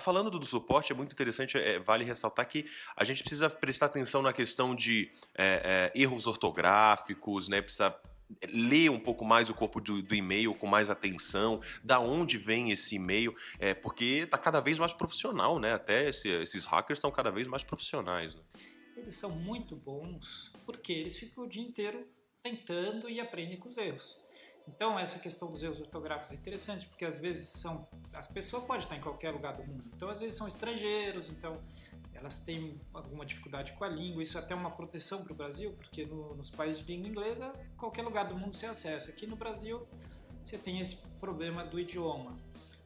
Falando 0.00 0.28
do, 0.30 0.44
suporte, 0.44 0.92
é 0.92 0.94
muito 0.94 1.12
interessante, 1.12 1.56
é, 1.56 1.78
vale 1.78 2.04
ressaltar 2.04 2.48
que 2.48 2.66
a 2.96 3.04
gente 3.04 3.22
precisa 3.22 3.48
prestar 3.48 3.86
atenção 3.86 4.20
na 4.22 4.32
questão 4.32 4.74
de 4.74 5.10
é, 5.36 5.92
é, 5.94 6.00
erros 6.00 6.26
ortográficos, 6.26 7.46
né? 7.46 7.62
Precisa 7.62 7.96
ler 8.52 8.90
um 8.90 8.98
pouco 8.98 9.24
mais 9.24 9.48
o 9.48 9.54
corpo 9.54 9.80
do, 9.80 10.02
do 10.02 10.14
e-mail 10.14 10.54
com 10.54 10.66
mais 10.66 10.90
atenção, 10.90 11.60
da 11.82 11.98
onde 11.98 12.36
vem 12.36 12.70
esse 12.70 12.96
e-mail, 12.96 13.34
é, 13.58 13.72
porque 13.72 14.22
está 14.24 14.36
cada 14.36 14.60
vez 14.60 14.78
mais 14.78 14.92
profissional, 14.92 15.58
né? 15.58 15.74
Até 15.74 16.08
esse, 16.08 16.28
esses 16.28 16.64
hackers 16.64 16.98
estão 16.98 17.10
cada 17.10 17.30
vez 17.30 17.46
mais 17.46 17.62
profissionais. 17.62 18.34
Né? 18.34 18.42
Eles 18.96 19.14
são 19.14 19.30
muito 19.30 19.76
bons 19.76 20.52
porque 20.66 20.92
eles 20.92 21.16
ficam 21.16 21.44
o 21.44 21.48
dia 21.48 21.62
inteiro 21.62 22.06
tentando 22.42 23.08
e 23.08 23.20
aprendem 23.20 23.56
com 23.56 23.68
os 23.68 23.76
erros. 23.76 24.16
Então 24.68 24.98
essa 24.98 25.18
questão 25.18 25.50
dos 25.50 25.62
erros 25.62 25.80
ortográficos 25.80 26.30
é 26.30 26.34
interessante 26.34 26.86
porque 26.86 27.04
às 27.04 27.16
vezes 27.16 27.48
são 27.48 27.88
as 28.12 28.26
pessoas 28.26 28.64
podem 28.64 28.82
estar 28.82 28.96
em 28.96 29.00
qualquer 29.00 29.30
lugar 29.30 29.56
do 29.56 29.64
mundo. 29.64 29.90
Então 29.94 30.08
às 30.08 30.20
vezes 30.20 30.36
são 30.36 30.46
estrangeiros, 30.46 31.28
então 31.28 31.60
elas 32.12 32.38
têm 32.38 32.80
alguma 32.92 33.24
dificuldade 33.24 33.72
com 33.72 33.84
a 33.84 33.88
língua. 33.88 34.22
Isso 34.22 34.36
é 34.36 34.40
até 34.40 34.54
uma 34.54 34.70
proteção 34.70 35.22
para 35.22 35.32
o 35.32 35.36
Brasil, 35.36 35.72
porque 35.72 36.04
no, 36.04 36.34
nos 36.34 36.50
países 36.50 36.84
de 36.84 36.92
língua 36.92 37.08
inglesa 37.08 37.52
qualquer 37.76 38.02
lugar 38.02 38.26
do 38.26 38.36
mundo 38.36 38.54
você 38.54 38.66
acessa. 38.66 39.10
Aqui 39.10 39.26
no 39.26 39.36
Brasil 39.36 39.86
você 40.44 40.58
tem 40.58 40.80
esse 40.80 40.96
problema 41.18 41.64
do 41.64 41.80
idioma. 41.80 42.36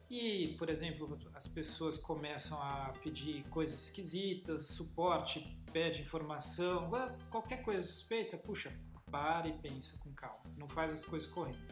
E, 0.09 0.55
por 0.59 0.69
exemplo, 0.69 1.17
as 1.33 1.47
pessoas 1.47 1.97
começam 1.97 2.61
a 2.61 2.93
pedir 3.01 3.43
coisas 3.49 3.85
esquisitas, 3.85 4.67
suporte, 4.67 5.59
pede 5.71 6.01
informação, 6.01 6.91
qualquer 7.31 7.63
coisa 7.63 7.83
suspeita, 7.83 8.37
puxa, 8.37 8.71
para 9.13 9.47
e 9.47 9.53
pensa 9.53 9.95
com 9.99 10.11
calma. 10.11 10.43
Não 10.57 10.67
faz 10.67 10.91
as 10.91 11.05
coisas 11.05 11.29
correndo. 11.29 11.71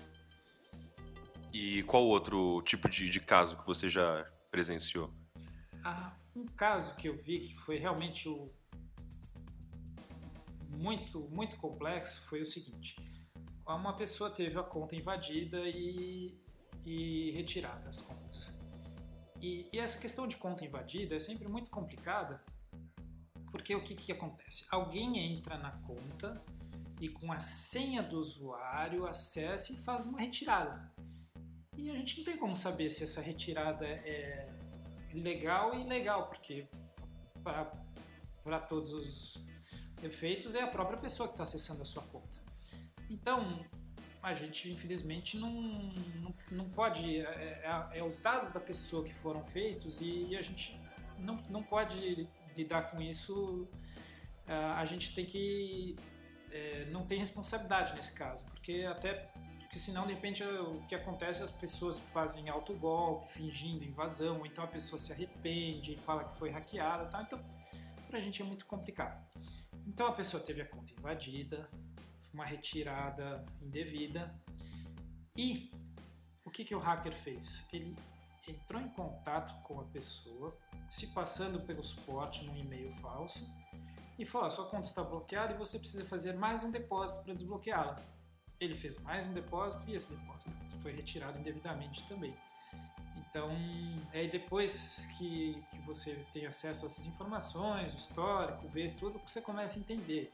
E 1.51 1.81
qual 1.83 2.03
outro 2.03 2.61
tipo 2.61 2.87
de, 2.87 3.09
de 3.09 3.19
caso 3.19 3.57
que 3.57 3.65
você 3.65 3.89
já 3.89 4.31
presenciou? 4.51 5.11
Ah, 5.83 6.15
um 6.35 6.45
caso 6.45 6.95
que 6.95 7.09
eu 7.09 7.17
vi 7.17 7.39
que 7.39 7.55
foi 7.55 7.79
realmente 7.79 8.29
o 8.29 8.53
muito 10.69 11.27
muito 11.29 11.57
complexo 11.57 12.21
foi 12.21 12.41
o 12.41 12.45
seguinte: 12.45 12.95
uma 13.65 13.93
pessoa 13.93 14.29
teve 14.29 14.57
a 14.59 14.63
conta 14.63 14.95
invadida 14.95 15.61
e, 15.67 16.39
e 16.85 17.31
retirada 17.31 17.89
as 17.89 18.01
contas. 18.01 18.55
E, 19.41 19.67
e, 19.73 19.79
essa 19.79 19.99
questão 19.99 20.27
de 20.27 20.37
conta 20.37 20.63
invadida 20.63 21.15
é 21.15 21.19
sempre 21.19 21.47
muito 21.47 21.71
complicada, 21.71 22.39
porque 23.49 23.73
o 23.75 23.81
que, 23.81 23.95
que 23.95 24.11
acontece? 24.11 24.65
Alguém 24.69 25.17
entra 25.17 25.57
na 25.57 25.71
conta 25.71 26.39
e 27.01 27.09
com 27.09 27.31
a 27.33 27.39
senha 27.39 28.03
do 28.03 28.19
usuário 28.19 29.07
acessa 29.07 29.73
e 29.73 29.77
faz 29.77 30.05
uma 30.05 30.19
retirada. 30.19 30.93
E 31.75 31.89
a 31.89 31.95
gente 31.95 32.19
não 32.19 32.23
tem 32.23 32.37
como 32.37 32.55
saber 32.55 32.91
se 32.91 33.03
essa 33.03 33.19
retirada 33.19 33.87
é 33.87 34.47
legal 35.11 35.73
e 35.73 35.81
ilegal, 35.81 36.27
porque 36.27 36.67
para 37.43 38.59
todos 38.59 38.93
os 38.93 39.43
efeitos 40.03 40.53
é 40.53 40.61
a 40.61 40.67
própria 40.67 40.99
pessoa 40.99 41.27
que 41.27 41.33
está 41.33 41.43
acessando 41.43 41.81
a 41.81 41.85
sua 41.85 42.03
conta. 42.03 42.37
Então, 43.09 43.65
a 44.21 44.35
gente 44.35 44.71
infelizmente 44.71 45.37
não, 45.37 45.51
não, 45.51 46.35
não 46.51 46.69
pode. 46.69 47.17
É, 47.17 47.23
é, 47.23 47.89
é, 47.97 48.03
os 48.03 48.19
dados 48.19 48.49
da 48.49 48.59
pessoa 48.59 49.03
que 49.03 49.13
foram 49.15 49.43
feitos 49.43 50.01
e, 50.01 50.27
e 50.29 50.37
a 50.37 50.41
gente 50.43 50.79
não, 51.17 51.41
não 51.49 51.63
pode 51.63 52.29
lidar 52.55 52.91
com 52.91 53.01
isso. 53.01 53.67
A 54.47 54.85
gente 54.85 55.15
tem 55.15 55.25
que 55.25 55.95
é, 56.51 56.85
não 56.91 57.05
tem 57.05 57.17
responsabilidade 57.17 57.93
nesse 57.95 58.13
caso, 58.13 58.45
porque 58.45 58.85
até 58.89 59.29
porque 59.61 59.79
senão 59.79 60.05
de 60.05 60.13
repente 60.13 60.43
o 60.43 60.85
que 60.85 60.93
acontece 60.93 61.39
é 61.39 61.43
as 61.45 61.51
pessoas 61.51 61.97
fazem 61.97 62.49
autogolpe, 62.49 63.31
fingindo 63.31 63.85
invasão, 63.85 64.39
ou 64.39 64.45
então 64.45 64.63
a 64.63 64.67
pessoa 64.67 64.99
se 64.99 65.13
arrepende 65.13 65.93
e 65.93 65.97
fala 65.97 66.25
que 66.25 66.35
foi 66.35 66.49
hackeada, 66.49 67.09
então 67.21 67.41
para 68.05 68.17
a 68.17 68.21
gente 68.21 68.41
é 68.41 68.45
muito 68.45 68.65
complicado. 68.65 69.25
Então 69.87 70.07
a 70.07 70.11
pessoa 70.11 70.43
teve 70.43 70.61
a 70.61 70.65
conta 70.65 70.91
invadida, 70.91 71.69
uma 72.33 72.43
retirada 72.43 73.45
indevida 73.61 74.35
e 75.37 75.71
o 76.43 76.51
que, 76.51 76.65
que 76.65 76.75
o 76.75 76.79
hacker 76.79 77.13
fez? 77.13 77.65
Ele 77.71 77.95
entrou 78.45 78.81
em 78.81 78.89
contato 78.89 79.53
com 79.63 79.79
a 79.79 79.85
pessoa, 79.85 80.57
se 80.89 81.07
passando 81.13 81.61
pelo 81.61 81.81
suporte 81.81 82.43
num 82.43 82.57
e-mail 82.57 82.91
falso 82.91 83.47
e 84.17 84.25
falou: 84.25 84.49
sua 84.49 84.65
conta 84.65 84.87
está 84.87 85.03
bloqueada 85.03 85.53
e 85.53 85.57
você 85.57 85.79
precisa 85.79 86.05
fazer 86.05 86.33
mais 86.33 86.63
um 86.63 86.71
depósito 86.71 87.23
para 87.23 87.33
desbloqueá-la. 87.33 88.01
Ele 88.59 88.75
fez 88.75 89.01
mais 89.01 89.25
um 89.25 89.33
depósito 89.33 89.83
e 89.89 89.95
esse 89.95 90.13
depósito 90.13 90.51
foi 90.79 90.91
retirado 90.91 91.39
indevidamente 91.39 92.07
também. 92.07 92.35
Então, 93.15 93.49
é 94.11 94.27
depois 94.27 95.07
que, 95.17 95.63
que 95.69 95.77
você 95.79 96.13
tem 96.33 96.45
acesso 96.45 96.83
a 96.83 96.87
essas 96.87 97.05
informações, 97.05 97.93
o 97.93 97.97
histórico, 97.97 98.67
ver 98.67 98.93
tudo, 98.95 99.19
você 99.25 99.41
começa 99.41 99.77
a 99.77 99.79
entender. 99.79 100.31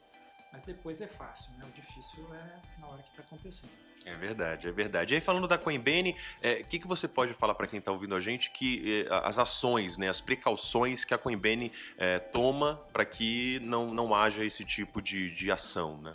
Mas 0.57 0.63
depois 0.63 1.01
é 1.01 1.07
fácil, 1.07 1.53
né? 1.59 1.65
O 1.65 1.71
difícil 1.71 2.27
é 2.33 2.79
na 2.81 2.87
hora 2.87 3.03
que 3.03 3.09
está 3.09 3.21
acontecendo. 3.21 3.69
É 4.03 4.15
verdade, 4.15 4.67
é 4.67 4.71
verdade. 4.71 5.13
E 5.13 5.15
aí, 5.15 5.21
falando 5.21 5.47
da 5.47 5.55
Coinbase, 5.55 6.13
o 6.13 6.15
é, 6.41 6.63
que, 6.63 6.79
que 6.79 6.87
você 6.87 7.07
pode 7.07 7.31
falar 7.35 7.53
para 7.53 7.67
quem 7.67 7.77
está 7.77 7.91
ouvindo 7.91 8.15
a 8.15 8.19
gente 8.19 8.49
que 8.49 9.05
é, 9.07 9.07
as 9.23 9.37
ações, 9.37 9.97
né, 9.97 10.09
as 10.09 10.19
precauções 10.19 11.05
que 11.05 11.13
a 11.13 11.17
Coinbase 11.19 11.71
é, 11.95 12.17
toma 12.17 12.83
para 12.91 13.05
que 13.05 13.59
não, 13.59 13.93
não 13.93 14.15
haja 14.15 14.43
esse 14.43 14.65
tipo 14.65 14.99
de, 14.99 15.29
de 15.29 15.51
ação, 15.51 16.01
né? 16.01 16.11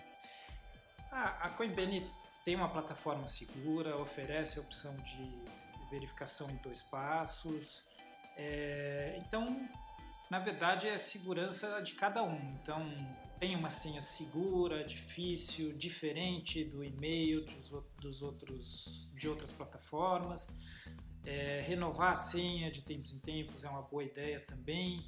a 1.12 1.48
Coinbase 1.50 2.04
tem 2.44 2.56
uma 2.56 2.68
plataforma 2.68 3.28
segura, 3.28 3.96
oferece 4.02 4.58
a 4.58 4.62
opção 4.62 4.96
de 4.96 5.44
verificação 5.88 6.50
em 6.50 6.56
dois 6.56 6.82
passos. 6.82 7.84
É, 8.36 9.20
então, 9.24 9.68
na 10.32 10.38
verdade, 10.38 10.88
é 10.88 10.94
a 10.94 10.98
segurança 10.98 11.82
de 11.82 11.92
cada 11.92 12.22
um. 12.22 12.40
Então, 12.54 12.90
tem 13.38 13.54
uma 13.54 13.68
senha 13.68 14.00
segura, 14.00 14.82
difícil, 14.82 15.74
diferente 15.74 16.64
do 16.64 16.82
e-mail 16.82 17.44
dos, 18.00 18.22
outros, 18.22 19.10
de 19.14 19.28
outras 19.28 19.52
plataformas. 19.52 20.48
É, 21.22 21.62
renovar 21.68 22.12
a 22.12 22.16
senha 22.16 22.70
de 22.70 22.80
tempos 22.80 23.12
em 23.12 23.18
tempos 23.18 23.62
é 23.62 23.68
uma 23.68 23.82
boa 23.82 24.04
ideia 24.04 24.40
também. 24.40 25.04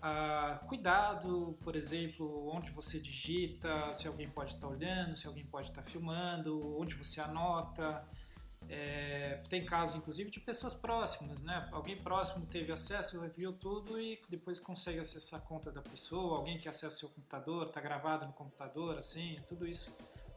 Ah, 0.00 0.60
cuidado, 0.68 1.58
por 1.64 1.74
exemplo, 1.74 2.48
onde 2.54 2.70
você 2.70 3.00
digita, 3.00 3.92
se 3.92 4.06
alguém 4.06 4.30
pode 4.30 4.54
estar 4.54 4.68
olhando, 4.68 5.16
se 5.16 5.26
alguém 5.26 5.44
pode 5.46 5.68
estar 5.68 5.82
filmando, 5.82 6.78
onde 6.78 6.94
você 6.94 7.20
anota. 7.20 8.06
É, 8.70 9.42
tem 9.48 9.64
casos, 9.64 9.96
inclusive, 9.96 10.30
de 10.30 10.38
pessoas 10.38 10.72
próximas, 10.72 11.42
né? 11.42 11.68
Alguém 11.72 11.96
próximo 11.96 12.46
teve 12.46 12.70
acesso, 12.70 13.20
viu 13.36 13.52
tudo 13.52 14.00
e 14.00 14.20
depois 14.28 14.60
consegue 14.60 15.00
acessar 15.00 15.40
a 15.40 15.42
conta 15.42 15.72
da 15.72 15.82
pessoa. 15.82 16.38
Alguém 16.38 16.58
que 16.58 16.68
acessa 16.68 16.94
o 16.94 16.98
seu 16.98 17.08
computador, 17.08 17.66
está 17.66 17.80
gravado 17.80 18.26
no 18.26 18.32
computador, 18.32 18.96
assim, 18.96 19.40
tudo 19.48 19.66
isso 19.66 19.92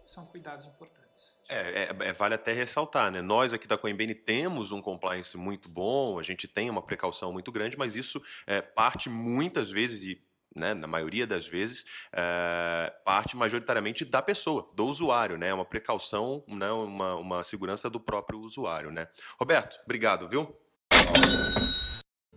são 0.06 0.26
cuidados 0.26 0.66
importantes. 0.66 1.04
É, 1.48 1.84
é, 1.84 1.90
é, 2.10 2.14
vale 2.14 2.34
até 2.34 2.54
ressaltar, 2.54 3.12
né? 3.12 3.22
Nós 3.22 3.54
aqui 3.54 3.68
da 3.68 3.78
Coinbase 3.78 4.16
temos 4.16 4.72
um 4.72 4.82
compliance 4.82 5.38
muito 5.38 5.70
bom, 5.70 6.18
a 6.18 6.24
gente 6.24 6.48
tem 6.48 6.70
uma 6.70 6.82
precaução 6.82 7.32
muito 7.32 7.52
grande, 7.52 7.78
mas 7.78 7.96
isso 7.96 8.22
é, 8.48 8.62
parte 8.62 9.10
muitas 9.10 9.70
vezes 9.70 10.04
e 10.04 10.22
né, 10.56 10.74
na 10.74 10.88
maioria 10.88 11.26
das 11.26 11.48
vezes, 11.48 11.86
é, 12.12 12.94
parte 13.06 13.36
majoritariamente 13.36 14.06
da 14.06 14.22
pessoa, 14.22 14.70
do 14.76 14.86
usuário, 14.86 15.38
né? 15.38 15.54
Uma 15.54 15.66
precaução, 15.66 16.44
né, 16.48 16.72
uma, 16.72 17.16
uma 17.16 17.44
segurança 17.44 17.90
do 17.90 18.00
próprio 18.00 18.40
usuário, 18.40 18.92
né? 18.92 19.08
Roberto, 19.40 19.80
obrigado, 19.84 20.28
viu? 20.28 20.56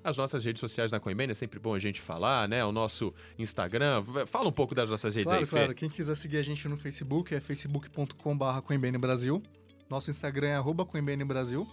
As 0.07 0.17
nossas 0.17 0.45
redes 0.45 0.61
sociais 0.61 0.93
na 0.93 1.01
Coinbase 1.01 1.33
é 1.33 1.35
sempre 1.35 1.59
bom 1.59 1.75
a 1.75 1.81
gente 1.81 2.01
falar, 2.01 2.49
né? 2.49 2.65
O 2.65 2.71
nosso 2.71 3.13
Instagram. 3.37 4.05
Fala 4.25 4.49
um 4.49 4.53
pouco 4.53 4.73
das 4.73 4.89
nossas 4.89 5.17
redes 5.17 5.27
claro, 5.27 5.43
aí, 5.45 5.49
Claro, 5.49 5.69
Fê. 5.71 5.75
Quem 5.75 5.89
quiser 5.89 6.15
seguir 6.15 6.39
a 6.39 6.43
gente 6.43 6.69
no 6.69 6.77
Facebook 6.77 7.35
é 7.35 7.41
facebook.com.br 7.41 8.61
Coinbase 8.65 8.99
Brasil. 8.99 9.43
Nosso 9.91 10.09
Instagram 10.09 10.47
é 10.47 10.55
arroba 10.55 10.87
Coinbase 10.87 11.25
Brasil. 11.25 11.67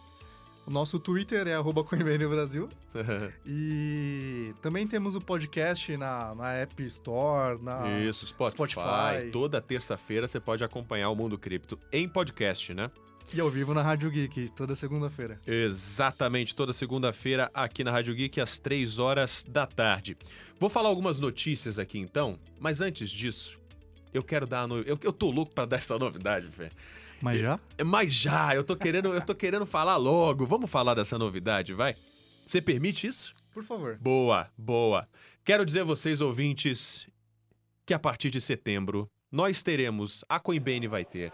O 0.66 0.72
nosso 0.72 0.98
Twitter 0.98 1.48
é 1.48 1.54
arroba 1.54 1.84
Coinbase 1.84 2.26
Brasil. 2.26 2.70
e 3.46 4.54
também 4.62 4.88
temos 4.88 5.16
o 5.16 5.22
podcast 5.22 5.96
na, 5.98 6.34
na 6.36 6.54
App 6.54 6.82
Store, 6.84 7.62
na 7.62 8.00
Isso, 8.00 8.26
Spotify. 8.26 8.72
Spotify. 8.72 9.32
Toda 9.32 9.62
terça-feira 9.62 10.28
você 10.28 10.40
pode 10.40 10.64
acompanhar 10.64 11.10
o 11.10 11.16
Mundo 11.16 11.38
Cripto 11.38 11.78
em 11.92 12.08
podcast, 12.08 12.74
né? 12.74 12.90
e 13.34 13.42
ao 13.42 13.50
vivo 13.50 13.74
na 13.74 13.82
Rádio 13.82 14.12
Geek, 14.12 14.50
toda 14.50 14.76
segunda-feira. 14.76 15.40
Exatamente, 15.48 16.56
toda 16.56 16.72
segunda-feira 16.72 17.50
aqui 17.54 17.84
na 17.84 17.92
Rádio 17.92 18.14
Geek 18.14 18.40
às 18.40 18.60
3 18.60 19.00
horas 19.00 19.44
da 19.48 19.66
tarde. 19.66 20.16
Vou 20.60 20.70
falar 20.70 20.90
algumas 20.90 21.20
notícias 21.20 21.80
aqui 21.80 21.98
então, 21.98 22.38
mas 22.60 22.80
antes 22.80 23.10
disso, 23.10 23.60
eu 24.14 24.24
quero 24.24 24.46
dar 24.46 24.62
a 24.62 24.68
no... 24.68 24.78
eu, 24.82 25.00
eu 25.02 25.12
tô 25.12 25.32
louco 25.32 25.54
pra 25.54 25.66
dar 25.66 25.78
essa 25.78 25.98
novidade, 25.98 26.48
velho. 26.48 26.72
Mas 27.24 27.40
já? 27.40 27.58
Mas 27.86 28.14
já, 28.14 28.54
eu 28.54 28.66
tô 28.66 28.76
querendo, 28.76 29.14
eu 29.14 29.22
tô 29.22 29.34
querendo 29.34 29.66
falar 29.66 29.96
logo. 29.96 30.46
Vamos 30.46 30.70
falar 30.70 30.94
dessa 30.94 31.18
novidade, 31.18 31.74
vai? 31.74 31.96
Você 32.46 32.62
permite 32.62 33.08
isso? 33.08 33.34
Por 33.54 33.64
favor. 33.64 33.98
Boa, 33.98 34.50
boa. 34.58 35.08
Quero 35.46 35.66
dizer 35.66 35.80
a 35.80 35.86
vocês, 35.86 36.20
ouvintes, 36.20 37.08
que 37.86 37.94
a 37.94 38.00
partir 38.00 38.30
de 38.30 38.42
setembro 38.42 39.08
nós 39.32 39.64
teremos, 39.64 40.26
a 40.28 40.38
Coinbase 40.38 40.86
vai 40.86 41.06
ter, 41.06 41.32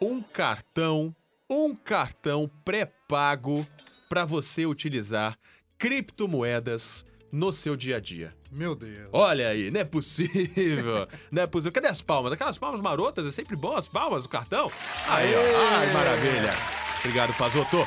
um 0.00 0.20
cartão, 0.20 1.14
um 1.48 1.72
cartão 1.72 2.50
pré-pago 2.64 3.64
para 4.08 4.24
você 4.24 4.66
utilizar 4.66 5.38
criptomoedas 5.78 7.04
no 7.30 7.52
seu 7.52 7.76
dia 7.76 7.98
a 7.98 8.00
dia. 8.00 8.34
Meu 8.52 8.74
Deus. 8.74 9.08
Olha 9.12 9.48
aí, 9.48 9.70
não 9.70 9.80
é 9.80 9.84
possível. 9.84 11.08
não 11.32 11.42
é 11.42 11.46
possível. 11.46 11.72
Cadê 11.72 11.88
as 11.88 12.02
palmas? 12.02 12.32
Aquelas 12.32 12.58
palmas 12.58 12.82
marotas, 12.82 13.24
é 13.24 13.30
sempre 13.30 13.56
bom 13.56 13.74
as 13.74 13.88
palmas 13.88 14.24
do 14.24 14.28
cartão. 14.28 14.70
Aí, 15.08 15.34
ó. 15.34 15.74
Ai, 15.78 15.92
maravilha. 15.92 16.52
Obrigado, 16.98 17.32
Pazoto. 17.34 17.78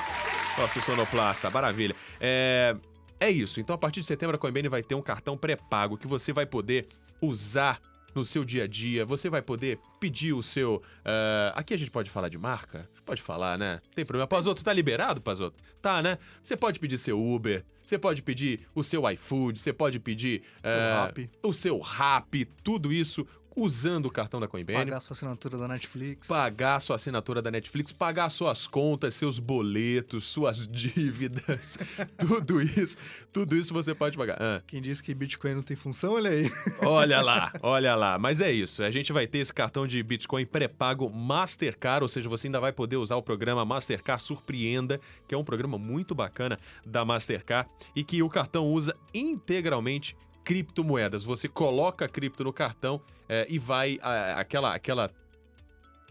Nosso 0.57 0.81
sonoplasta, 0.81 1.51
maravilha. 1.51 1.95
É, 2.19 2.75
é 3.19 3.29
isso. 3.29 3.59
Então, 3.59 3.75
a 3.75 3.77
partir 3.77 3.99
de 3.99 4.07
setembro, 4.07 4.35
a 4.35 4.39
Coinbase 4.39 4.67
vai 4.67 4.81
ter 4.81 4.95
um 4.95 5.01
cartão 5.01 5.37
pré-pago 5.37 5.97
que 5.97 6.07
você 6.07 6.33
vai 6.33 6.47
poder 6.47 6.87
usar 7.21 7.79
no 8.15 8.25
seu 8.25 8.43
dia 8.43 8.63
a 8.63 8.67
dia. 8.67 9.05
Você 9.05 9.29
vai 9.29 9.43
poder 9.43 9.77
pedir 9.99 10.33
o 10.33 10.41
seu. 10.41 10.81
Uh, 11.01 11.51
aqui 11.53 11.73
a 11.73 11.77
gente 11.77 11.91
pode 11.91 12.09
falar 12.09 12.29
de 12.29 12.37
marca? 12.37 12.89
Pode 13.05 13.21
falar, 13.21 13.57
né? 13.57 13.81
Tem 13.93 14.05
problema. 14.05 14.27
Pazoto, 14.27 14.63
tá 14.63 14.73
liberado, 14.73 15.21
Pazoto? 15.21 15.59
Tá, 15.81 16.01
né? 16.01 16.17
Você 16.41 16.57
pode 16.57 16.79
pedir 16.79 16.97
seu 16.97 17.21
Uber, 17.21 17.63
você 17.85 17.97
pode 17.97 18.21
pedir 18.21 18.61
o 18.73 18.83
seu 18.83 19.07
iFood, 19.11 19.59
você 19.59 19.71
pode 19.71 19.99
pedir 19.99 20.41
Seu 20.63 20.73
rap. 20.73 21.29
o 21.43 21.53
seu 21.53 21.79
Rap, 21.79 22.45
tudo 22.63 22.91
isso 22.91 23.25
usando 23.55 24.07
o 24.07 24.11
cartão 24.11 24.39
da 24.39 24.47
Coinbase. 24.47 24.77
Pagar 24.77 24.99
sua 24.99 25.13
assinatura 25.13 25.57
da 25.57 25.67
Netflix. 25.67 26.27
Pagar 26.27 26.79
sua 26.81 26.95
assinatura 26.97 27.41
da 27.41 27.49
Netflix, 27.49 27.91
pagar 27.91 28.29
suas 28.29 28.67
contas, 28.67 29.15
seus 29.15 29.39
boletos, 29.39 30.25
suas 30.25 30.67
dívidas, 30.67 31.77
tudo 32.17 32.61
isso, 32.61 32.97
tudo 33.31 33.55
isso 33.55 33.73
você 33.73 33.95
pode 33.95 34.17
pagar. 34.17 34.37
Ah, 34.41 34.61
Quem 34.67 34.81
disse 34.81 35.01
que 35.01 35.13
Bitcoin 35.13 35.55
não 35.55 35.63
tem 35.63 35.77
função, 35.77 36.13
olha 36.13 36.31
aí. 36.31 36.51
olha 36.83 37.21
lá, 37.21 37.53
olha 37.61 37.95
lá. 37.95 38.19
Mas 38.19 38.41
é 38.41 38.51
isso, 38.51 38.83
a 38.83 38.91
gente 38.91 39.13
vai 39.13 39.25
ter 39.25 39.39
esse 39.39 39.53
cartão 39.53 39.87
de 39.87 40.01
Bitcoin 40.03 40.45
pré-pago 40.45 41.09
Mastercard, 41.09 42.03
ou 42.03 42.09
seja, 42.09 42.27
você 42.27 42.47
ainda 42.47 42.59
vai 42.59 42.73
poder 42.73 42.97
usar 42.97 43.15
o 43.15 43.23
programa 43.23 43.63
Mastercard 43.63 44.21
Surpreenda, 44.21 44.99
que 45.27 45.33
é 45.33 45.37
um 45.37 45.43
programa 45.43 45.77
muito 45.77 46.13
bacana 46.13 46.59
da 46.85 47.05
Mastercard 47.05 47.69
e 47.95 48.03
que 48.03 48.21
o 48.21 48.29
cartão 48.29 48.67
usa 48.67 48.95
integralmente 49.13 50.15
criptomoedas. 50.45 51.25
Você 51.25 51.49
coloca 51.49 52.07
cripto 52.07 52.43
no 52.43 52.53
cartão 52.53 53.01
é, 53.27 53.45
e 53.49 53.59
vai 53.59 53.99
a, 54.01 54.39
aquela 54.39 54.73
aquela 54.73 55.11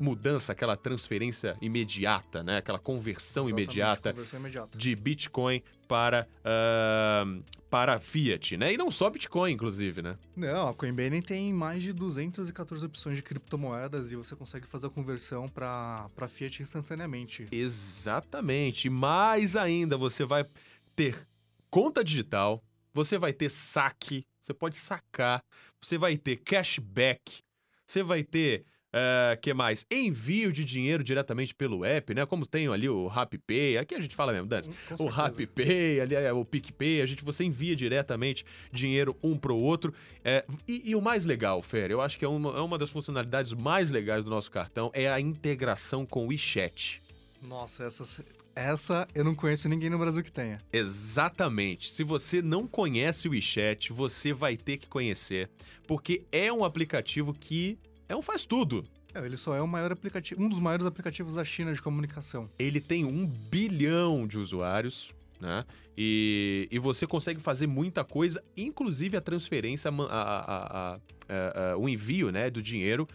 mudança, 0.00 0.52
aquela 0.52 0.76
transferência 0.76 1.56
imediata, 1.62 2.42
né? 2.42 2.58
Aquela 2.58 2.80
conversão 2.80 3.48
imediata 3.48 4.12
Conversão 4.12 4.40
imediata. 4.40 4.76
de 4.76 4.96
Bitcoin 4.96 5.62
para 5.86 6.26
uh, 6.40 7.44
para 7.70 7.98
Fiat, 7.98 8.56
né? 8.56 8.72
E 8.72 8.76
não 8.76 8.90
só 8.90 9.10
Bitcoin, 9.10 9.52
inclusive, 9.52 10.02
né? 10.02 10.16
Não, 10.36 10.68
a 10.68 10.74
Coinbase 10.74 11.22
tem 11.22 11.52
mais 11.52 11.82
de 11.82 11.92
214 11.92 12.86
opções 12.86 13.16
de 13.16 13.22
criptomoedas 13.22 14.12
e 14.12 14.16
você 14.16 14.36
consegue 14.36 14.66
fazer 14.66 14.86
a 14.88 14.90
conversão 14.90 15.48
para 15.48 16.08
Fiat 16.28 16.62
instantaneamente. 16.62 17.46
Exatamente. 17.50 18.88
Mais 18.88 19.56
ainda, 19.56 19.96
você 19.96 20.24
vai 20.24 20.44
ter 20.94 21.26
conta 21.68 22.04
digital, 22.04 22.62
você 22.94 23.18
vai 23.18 23.32
ter 23.32 23.50
saque, 23.50 24.24
você 24.40 24.54
pode 24.54 24.76
sacar, 24.76 25.42
você 25.82 25.98
vai 25.98 26.16
ter 26.16 26.36
cashback, 26.36 27.42
você 27.86 28.02
vai 28.02 28.22
ter 28.22 28.64
Uh, 28.94 29.36
que 29.40 29.52
mais? 29.52 29.84
Envio 29.90 30.52
de 30.52 30.64
dinheiro 30.64 31.02
diretamente 31.02 31.52
pelo 31.52 31.84
app, 31.84 32.14
né? 32.14 32.24
Como 32.24 32.46
tem 32.46 32.68
ali 32.68 32.88
o 32.88 33.08
RapPay, 33.08 33.76
aqui 33.76 33.92
a 33.92 34.00
gente 34.00 34.14
fala 34.14 34.32
mesmo, 34.32 34.46
Dani. 34.46 34.72
O. 35.00 35.06
RapPay, 35.06 36.00
ali 36.00 36.14
é 36.14 36.32
o 36.32 36.44
PicPay, 36.44 37.02
a 37.02 37.06
gente 37.06 37.24
você 37.24 37.42
envia 37.42 37.74
diretamente 37.74 38.44
dinheiro 38.70 39.16
um 39.20 39.36
pro 39.36 39.56
outro. 39.56 39.92
É, 40.22 40.44
e, 40.68 40.90
e 40.90 40.94
o 40.94 41.02
mais 41.02 41.24
legal, 41.24 41.60
Fer, 41.60 41.90
eu 41.90 42.00
acho 42.00 42.16
que 42.16 42.24
é 42.24 42.28
uma, 42.28 42.56
é 42.56 42.60
uma 42.60 42.78
das 42.78 42.90
funcionalidades 42.90 43.52
mais 43.52 43.90
legais 43.90 44.22
do 44.22 44.30
nosso 44.30 44.48
cartão 44.48 44.92
é 44.94 45.10
a 45.10 45.18
integração 45.18 46.06
com 46.06 46.26
o 46.26 46.28
WeChat. 46.28 47.02
Nossa, 47.42 47.82
essa, 47.82 48.24
essa 48.54 49.06
eu 49.14 49.24
não 49.24 49.34
conheço 49.34 49.68
ninguém 49.68 49.90
no 49.90 49.98
Brasil 49.98 50.22
que 50.22 50.32
tenha. 50.32 50.58
Exatamente. 50.72 51.90
Se 51.92 52.02
você 52.04 52.40
não 52.42 52.66
conhece 52.66 53.28
o 53.28 53.32
WeChat, 53.32 53.92
você 53.92 54.32
vai 54.32 54.56
ter 54.56 54.78
que 54.78 54.86
conhecer, 54.88 55.50
porque 55.86 56.24
é 56.32 56.52
um 56.52 56.64
aplicativo 56.64 57.32
que 57.34 57.78
é 58.08 58.14
um 58.16 58.22
faz 58.22 58.44
tudo. 58.46 58.84
É, 59.14 59.24
ele 59.24 59.36
só 59.36 59.54
é 59.54 59.60
o 59.62 59.68
maior 59.68 59.92
aplicativo, 59.92 60.42
um 60.42 60.48
dos 60.48 60.58
maiores 60.58 60.84
aplicativos 60.86 61.34
da 61.36 61.44
China 61.44 61.72
de 61.72 61.80
comunicação. 61.80 62.50
Ele 62.58 62.80
tem 62.80 63.04
um 63.04 63.26
bilhão 63.26 64.26
de 64.26 64.38
usuários, 64.38 65.12
né? 65.40 65.64
E, 65.96 66.66
e 66.70 66.78
você 66.78 67.06
consegue 67.06 67.40
fazer 67.40 67.66
muita 67.68 68.02
coisa, 68.02 68.42
inclusive 68.56 69.16
a 69.16 69.20
transferência, 69.20 69.88
a, 69.90 69.94
a- 69.94 70.40
a- 70.40 70.94
a- 71.28 71.72
a- 71.72 71.76
o 71.78 71.88
envio, 71.88 72.30
né, 72.32 72.50
do 72.50 72.60
dinheiro 72.60 73.06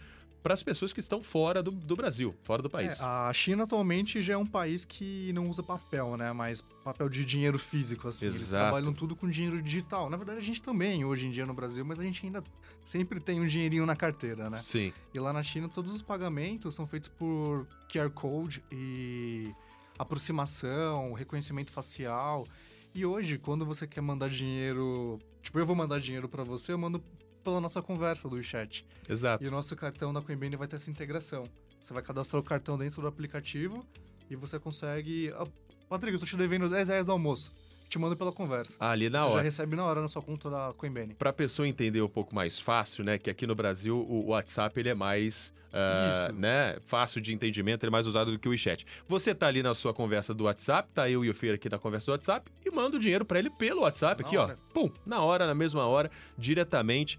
para 0.42 0.54
as 0.54 0.62
pessoas 0.62 0.92
que 0.92 1.00
estão 1.00 1.22
fora 1.22 1.62
do, 1.62 1.70
do 1.70 1.94
Brasil, 1.94 2.34
fora 2.42 2.62
do 2.62 2.70
país. 2.70 2.98
É, 2.98 3.02
a 3.02 3.32
China 3.32 3.64
atualmente 3.64 4.22
já 4.22 4.34
é 4.34 4.36
um 4.36 4.46
país 4.46 4.84
que 4.84 5.32
não 5.32 5.48
usa 5.48 5.62
papel, 5.62 6.16
né? 6.16 6.32
Mas 6.32 6.62
papel 6.82 7.08
de 7.08 7.24
dinheiro 7.24 7.58
físico, 7.58 8.08
assim. 8.08 8.26
Eles 8.26 8.40
Exato. 8.40 8.64
trabalham 8.64 8.92
tudo 8.92 9.14
com 9.14 9.28
dinheiro 9.28 9.60
digital. 9.60 10.08
Na 10.08 10.16
verdade, 10.16 10.38
a 10.38 10.42
gente 10.42 10.62
também, 10.62 11.04
hoje 11.04 11.26
em 11.26 11.30
dia 11.30 11.44
no 11.44 11.52
Brasil, 11.52 11.84
mas 11.84 12.00
a 12.00 12.04
gente 12.04 12.24
ainda 12.24 12.42
sempre 12.82 13.20
tem 13.20 13.40
um 13.40 13.46
dinheirinho 13.46 13.84
na 13.84 13.94
carteira, 13.94 14.48
né? 14.48 14.58
Sim. 14.58 14.92
E 15.12 15.18
lá 15.18 15.32
na 15.32 15.42
China, 15.42 15.68
todos 15.68 15.94
os 15.94 16.02
pagamentos 16.02 16.74
são 16.74 16.86
feitos 16.86 17.08
por 17.08 17.66
QR 17.92 18.10
Code 18.10 18.64
e 18.72 19.52
aproximação, 19.98 21.12
reconhecimento 21.12 21.70
facial. 21.70 22.46
E 22.94 23.04
hoje, 23.04 23.38
quando 23.38 23.64
você 23.66 23.86
quer 23.86 24.00
mandar 24.00 24.28
dinheiro... 24.30 25.18
Tipo, 25.42 25.58
eu 25.58 25.66
vou 25.66 25.76
mandar 25.76 26.00
dinheiro 26.00 26.28
pra 26.28 26.44
você, 26.44 26.72
eu 26.72 26.78
mando 26.78 27.02
pela 27.42 27.60
nossa 27.60 27.82
conversa 27.82 28.28
do 28.28 28.42
chat. 28.42 28.86
Exato. 29.08 29.42
E 29.42 29.48
o 29.48 29.50
nosso 29.50 29.74
cartão 29.76 30.12
da 30.12 30.20
Coinbase 30.20 30.56
vai 30.56 30.68
ter 30.68 30.76
essa 30.76 30.90
integração. 30.90 31.44
Você 31.80 31.92
vai 31.92 32.02
cadastrar 32.02 32.40
o 32.40 32.44
cartão 32.44 32.76
dentro 32.76 33.00
do 33.00 33.08
aplicativo 33.08 33.86
e 34.28 34.36
você 34.36 34.58
consegue... 34.58 35.32
Ah, 35.36 35.46
Patrick, 35.88 36.14
eu 36.14 36.20
tô 36.20 36.26
te 36.26 36.36
devendo 36.36 36.68
10 36.68 36.88
reais 36.88 37.06
do 37.06 37.12
almoço. 37.12 37.50
Te 37.90 37.98
mando 37.98 38.16
pela 38.16 38.30
conversa. 38.30 38.76
Ali 38.78 39.10
na 39.10 39.18
você 39.18 39.24
já 39.26 39.32
hora. 39.32 39.42
recebe 39.42 39.74
na 39.74 39.84
hora 39.84 40.00
na 40.00 40.06
sua 40.06 40.22
conta 40.22 40.48
da 40.48 40.72
Coinbase. 40.76 41.14
Para 41.14 41.30
a 41.30 41.32
pessoa 41.32 41.66
entender 41.66 42.00
um 42.00 42.08
pouco 42.08 42.32
mais 42.32 42.60
fácil, 42.60 43.02
né, 43.02 43.18
que 43.18 43.28
aqui 43.28 43.48
no 43.48 43.54
Brasil 43.56 43.98
o 44.08 44.28
WhatsApp 44.28 44.78
ele 44.78 44.90
é 44.90 44.94
mais, 44.94 45.52
ah, 45.72 46.26
Isso. 46.28 46.38
né, 46.38 46.78
fácil 46.84 47.20
de 47.20 47.34
entendimento, 47.34 47.82
ele 47.82 47.90
é 47.90 47.92
mais 47.92 48.06
usado 48.06 48.30
do 48.30 48.38
que 48.38 48.46
o 48.46 48.52
WeChat. 48.52 48.86
Você 49.08 49.34
tá 49.34 49.48
ali 49.48 49.60
na 49.60 49.74
sua 49.74 49.92
conversa 49.92 50.32
do 50.32 50.44
WhatsApp, 50.44 50.88
tá 50.94 51.10
eu 51.10 51.24
e 51.24 51.30
o 51.30 51.34
Feira 51.34 51.56
aqui 51.56 51.68
na 51.68 51.80
conversa 51.80 52.06
do 52.06 52.12
WhatsApp 52.12 52.48
e 52.64 52.70
manda 52.70 52.96
o 52.96 53.00
dinheiro 53.00 53.24
para 53.24 53.40
ele 53.40 53.50
pelo 53.50 53.80
WhatsApp 53.80 54.22
Na 54.22 54.28
aqui, 54.28 54.36
hora. 54.36 54.56
ó, 54.68 54.72
pum, 54.72 54.88
na 55.04 55.20
hora, 55.22 55.44
na 55.44 55.54
mesma 55.54 55.84
hora, 55.84 56.08
diretamente 56.38 57.18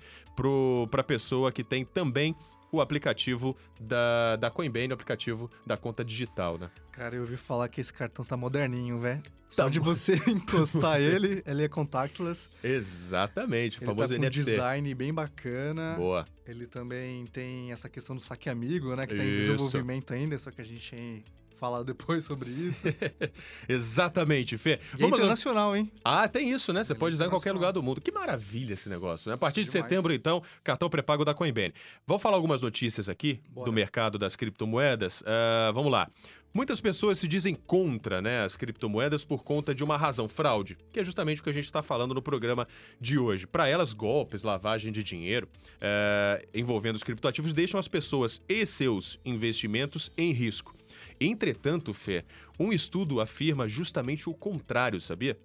para 0.90 1.04
pessoa 1.04 1.52
que 1.52 1.66
tem 1.66 1.84
também 1.84 2.34
o 2.72 2.80
aplicativo 2.82 3.56
da, 3.80 4.36
da 4.38 4.50
Coinbase, 4.50 4.88
o 4.90 4.94
aplicativo 4.94 5.52
da 5.66 5.76
conta 5.76 6.04
digital, 6.04 6.58
né? 6.58 6.70
Cara, 6.92 7.16
eu 7.16 7.22
ouvi 7.22 7.38
falar 7.38 7.68
que 7.68 7.82
esse 7.82 7.94
cartão 7.94 8.24
tá 8.24 8.38
moderninho, 8.38 9.00
velho. 9.00 9.22
Só 9.50 9.68
de 9.68 9.80
você 9.80 10.14
encostar 10.32 11.00
ele, 11.02 11.44
ele 11.46 11.64
é 11.64 11.68
contactless. 11.68 12.50
Exatamente, 12.64 13.80
o 13.80 13.84
Ele 13.84 13.86
famoso 13.88 14.08
tá 14.08 14.16
com 14.16 14.22
um 14.22 14.26
NFC. 14.26 14.52
design 14.52 14.96
bem 14.96 15.14
bacana. 15.14 15.96
Boa. 15.98 16.26
Ele 16.46 16.66
também 16.66 17.26
tem 17.26 17.72
essa 17.72 17.90
questão 17.90 18.16
do 18.16 18.22
saque 18.22 18.50
amigo, 18.50 18.96
né? 18.96 19.04
Que 19.04 19.16
tá 19.16 19.24
em 19.24 19.34
Isso. 19.34 19.42
desenvolvimento 19.52 20.14
ainda, 20.14 20.38
só 20.38 20.52
que 20.52 20.62
a 20.62 20.66
gente 20.66 21.24
fala 21.62 21.84
depois 21.84 22.26
sobre 22.26 22.50
isso. 22.50 22.88
E 22.88 22.96
Exatamente, 23.72 24.58
Fê. 24.58 24.72
é 24.72 24.80
Vamos 24.94 25.12
lá. 25.12 25.18
internacional, 25.18 25.76
hein? 25.76 25.92
Ah, 26.04 26.28
tem 26.28 26.50
isso, 26.52 26.74
né? 26.74 26.84
Você 26.84 26.94
Ele 26.94 27.00
pode 27.00 27.14
usar 27.14 27.28
em 27.28 27.30
qualquer 27.30 27.52
lugar 27.52 27.72
do 27.72 27.84
mundo. 27.84 28.02
Que 28.02 28.12
maravilha 28.12 28.74
esse 28.74 28.90
negócio, 28.90 29.30
né? 29.30 29.36
A 29.36 29.38
partir 29.38 29.64
de 29.64 29.70
Demais. 29.70 29.88
setembro, 29.88 30.12
então, 30.12 30.42
cartão 30.64 30.90
pré-pago 30.90 31.24
da 31.24 31.36
Coinbase. 31.36 31.74
Vamos 32.08 32.24
falar 32.24 32.36
algumas 32.36 32.64
notícias 32.64 33.08
aqui 33.08 33.40
Bora. 33.48 33.66
do 33.66 33.72
mercado 33.72 34.18
das 34.18 34.36
criptomoedas. 34.36 35.24
Ah, 35.24 35.72
vamos 35.72 35.92
lá. 35.92 36.10
Muitas 36.54 36.82
pessoas 36.82 37.18
se 37.20 37.28
dizem 37.30 37.56
contra 37.56 38.22
né, 38.22 38.44
as 38.44 38.58
criptomoedas 38.58 39.24
por 39.24 39.42
conta 39.42 39.74
de 39.74 39.84
uma 39.86 39.96
razão, 39.96 40.28
fraude, 40.28 40.78
que 40.92 41.00
é 41.00 41.04
justamente 41.04 41.40
o 41.40 41.44
que 41.46 41.50
a 41.50 41.54
gente 41.54 41.64
está 41.66 41.82
falando 41.82 42.14
no 42.14 42.22
programa 42.22 42.68
de 43.00 43.18
hoje. 43.18 43.48
Para 43.48 43.70
elas, 43.70 43.94
golpes, 43.94 44.44
lavagem 44.44 44.92
de 44.92 45.02
dinheiro 45.02 45.48
eh, 45.80 46.46
envolvendo 46.54 46.98
os 46.98 47.04
criptoativos 47.04 47.54
deixam 47.54 47.80
as 47.80 47.88
pessoas 47.88 48.42
e 48.50 48.66
seus 48.66 49.18
investimentos 49.24 50.12
em 50.18 50.34
risco. 50.34 50.76
Entretanto, 51.24 51.94
Fê, 51.94 52.26
um 52.60 52.74
estudo 52.74 53.22
afirma 53.22 53.70
justamente 53.70 54.28
o 54.28 54.34
contrário, 54.34 55.00
sabia? 55.00 55.38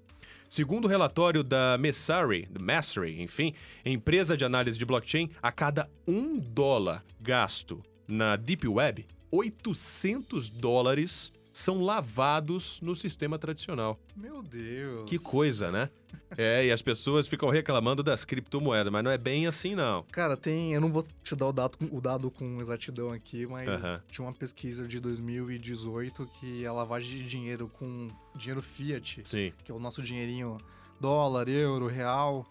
Segundo 0.49 0.87
o 0.87 0.89
relatório 0.89 1.45
da 1.45 1.77
Messari, 1.77 2.49
Mastery, 2.59 3.21
enfim, 3.21 3.53
empresa 3.85 4.37
de 4.37 4.45
análise 4.45 4.79
de 4.79 4.87
blockchain, 4.87 5.31
a 5.43 5.53
cada 5.53 5.91
um 6.07 6.39
dólar 6.39 7.05
gasto 7.21 7.83
na 8.09 8.37
Deep 8.37 8.67
Web, 8.67 9.07
800 9.31 10.49
dólares 10.49 11.31
são 11.57 11.81
lavados 11.81 12.79
no 12.83 12.95
sistema 12.95 13.39
tradicional. 13.39 13.99
Meu 14.15 14.43
Deus. 14.43 15.09
Que 15.09 15.19
coisa, 15.19 15.71
né? 15.71 15.89
É, 16.37 16.67
e 16.67 16.71
as 16.71 16.83
pessoas 16.83 17.27
ficam 17.27 17.49
reclamando 17.49 18.03
das 18.03 18.27
criptomoedas, 18.27 18.93
mas 18.93 19.03
não 19.03 19.11
é 19.11 19.17
bem 19.17 19.47
assim, 19.47 19.75
não. 19.75 20.03
Cara, 20.13 20.37
tem. 20.37 20.75
Eu 20.75 20.83
não 20.83 20.93
vou 20.93 21.03
te 21.25 21.35
dar 21.35 21.47
o 21.47 21.53
dado, 21.55 21.79
o 21.91 21.99
dado 21.99 22.31
com 22.31 22.61
exatidão 22.61 23.11
aqui, 23.11 23.47
mas 23.47 23.71
tinha 24.09 24.27
uma 24.27 24.35
pesquisa 24.35 24.87
de 24.87 25.01
2018 25.01 26.27
que 26.39 26.67
a 26.67 26.73
lavagem 26.75 27.21
de 27.21 27.25
dinheiro 27.25 27.69
com 27.69 28.11
dinheiro 28.35 28.61
fiat, 28.61 29.23
Sim. 29.25 29.51
que 29.65 29.73
é 29.73 29.75
o 29.75 29.79
nosso 29.79 30.03
dinheirinho 30.03 30.59
dólar, 31.01 31.49
euro, 31.49 31.87
real, 31.87 32.45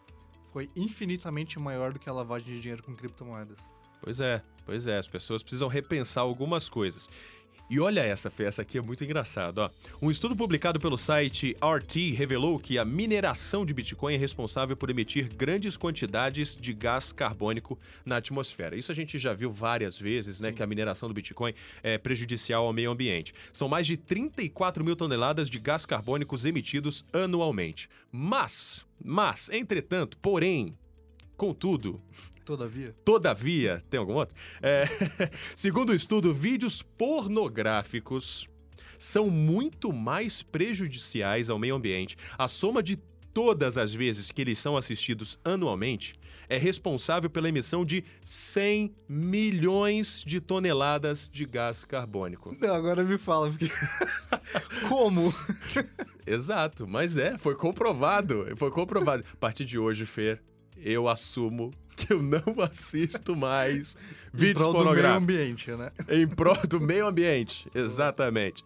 foi 0.52 0.68
infinitamente 0.76 1.60
maior 1.60 1.94
do 1.94 2.00
que 2.00 2.10
a 2.10 2.14
lavagem 2.14 2.56
de 2.56 2.60
dinheiro 2.60 2.82
com 2.82 2.96
criptomoedas. 2.96 3.60
Pois 4.02 4.20
é, 4.20 4.42
pois 4.66 4.88
é. 4.88 4.98
As 4.98 5.08
pessoas 5.08 5.44
precisam 5.44 5.68
repensar 5.68 6.22
algumas 6.22 6.68
coisas. 6.68 7.08
E 7.68 7.80
olha 7.80 8.02
essa, 8.02 8.30
Fê, 8.30 8.44
essa 8.44 8.62
aqui 8.62 8.78
é 8.78 8.82
muito 8.82 9.04
engraçada. 9.04 9.72
Um 10.00 10.12
estudo 10.12 10.36
publicado 10.36 10.80
pelo 10.80 10.98
site 10.98 11.58
RT 11.60 12.14
revelou 12.16 12.60
que 12.60 12.78
a 12.78 12.86
mineração 12.86 13.66
de 13.66 13.74
Bitcoin 13.74 14.14
é 14.14 14.18
responsável 14.18 14.78
por 14.78 14.92
emitir 14.92 15.34
grandes 15.36 15.76
quantidades 15.76 16.56
de 16.56 16.74
gás 16.74 17.12
carbônico 17.12 17.80
na 18.06 18.18
atmosfera. 18.18 18.76
Isso 18.76 18.92
a 18.92 18.96
gente 18.96 19.18
já 19.18 19.34
viu 19.34 19.52
várias 19.52 20.00
vezes, 20.00 20.40
né? 20.40 20.50
Sim. 20.50 20.56
Que 20.56 20.62
a 20.64 20.68
mineração 20.68 21.10
do 21.10 21.16
Bitcoin 21.16 21.56
é 21.82 21.98
prejudicial 21.98 22.68
ao 22.68 22.74
meio 22.74 22.92
ambiente. 22.92 23.34
São 23.52 23.68
mais 23.68 23.88
de 23.88 23.98
34 23.98 24.84
mil 24.84 24.96
toneladas 24.96 25.50
de 25.50 25.58
gás 25.58 25.88
carbônicos 25.88 26.46
emitidos 26.46 27.04
anualmente. 27.12 27.90
Mas, 28.12 28.86
mas, 29.04 29.50
entretanto, 29.50 30.20
porém, 30.20 30.78
contudo, 31.36 32.00
Todavia, 32.46 32.96
Todavia, 33.04 33.84
tem 33.90 34.00
algum 34.00 34.14
outro? 34.14 34.36
É, 34.62 34.86
segundo 35.56 35.90
o 35.90 35.96
estudo, 35.96 36.34
vídeos 36.34 36.82
pornográficos 36.82 38.48
são 38.98 39.30
muito 39.30 39.92
mais 39.92 40.44
prejudiciais 40.44 41.50
ao 41.50 41.58
meio 41.58 41.76
ambiente. 41.76 42.16
A 42.38 42.48
soma 42.48 42.84
de 42.84 42.98
todas 43.34 43.78
as 43.78 43.94
vezes 43.94 44.32
que 44.32 44.42
eles 44.42 44.60
são 44.60 44.78
assistidos 44.78 45.38
anualmente 45.44 46.14
é 46.48 46.58
responsável 46.58 47.30
pela 47.30 47.50
emissão 47.50 47.84
de 47.84 48.04
100 48.24 48.96
milhões 49.10 50.24
de 50.26 50.40
toneladas 50.40 51.28
de 51.28 51.46
gás 51.46 51.84
carbônico. 51.84 52.56
Não, 52.62 52.74
agora 52.74 53.04
me 53.04 53.18
fala, 53.18 53.50
porque. 53.50 53.70
Como? 54.88 55.34
Exato, 56.26 56.88
mas 56.88 57.18
é, 57.18 57.38
foi 57.38 57.56
comprovado. 57.56 58.46
Foi 58.56 58.72
comprovado. 58.72 59.24
A 59.34 59.38
partir 59.38 59.66
de 59.66 59.78
hoje, 59.78 60.06
Fer, 60.06 60.42
eu 60.78 61.08
assumo 61.08 61.72
que 61.96 62.12
eu 62.14 62.22
não 62.22 62.42
assisto 62.62 63.36
mais 63.36 63.96
Em 64.34 64.38
vídeos 64.38 64.58
prol 64.58 64.74
do 64.74 64.80
meio 64.80 64.86
pornográficos. 64.96 65.24
ambiente, 65.24 65.72
né? 65.72 65.92
Em 66.10 66.28
prol 66.28 66.58
do 66.68 66.80
meio 66.82 67.08
ambiente, 67.08 67.68
exatamente. 67.74 68.64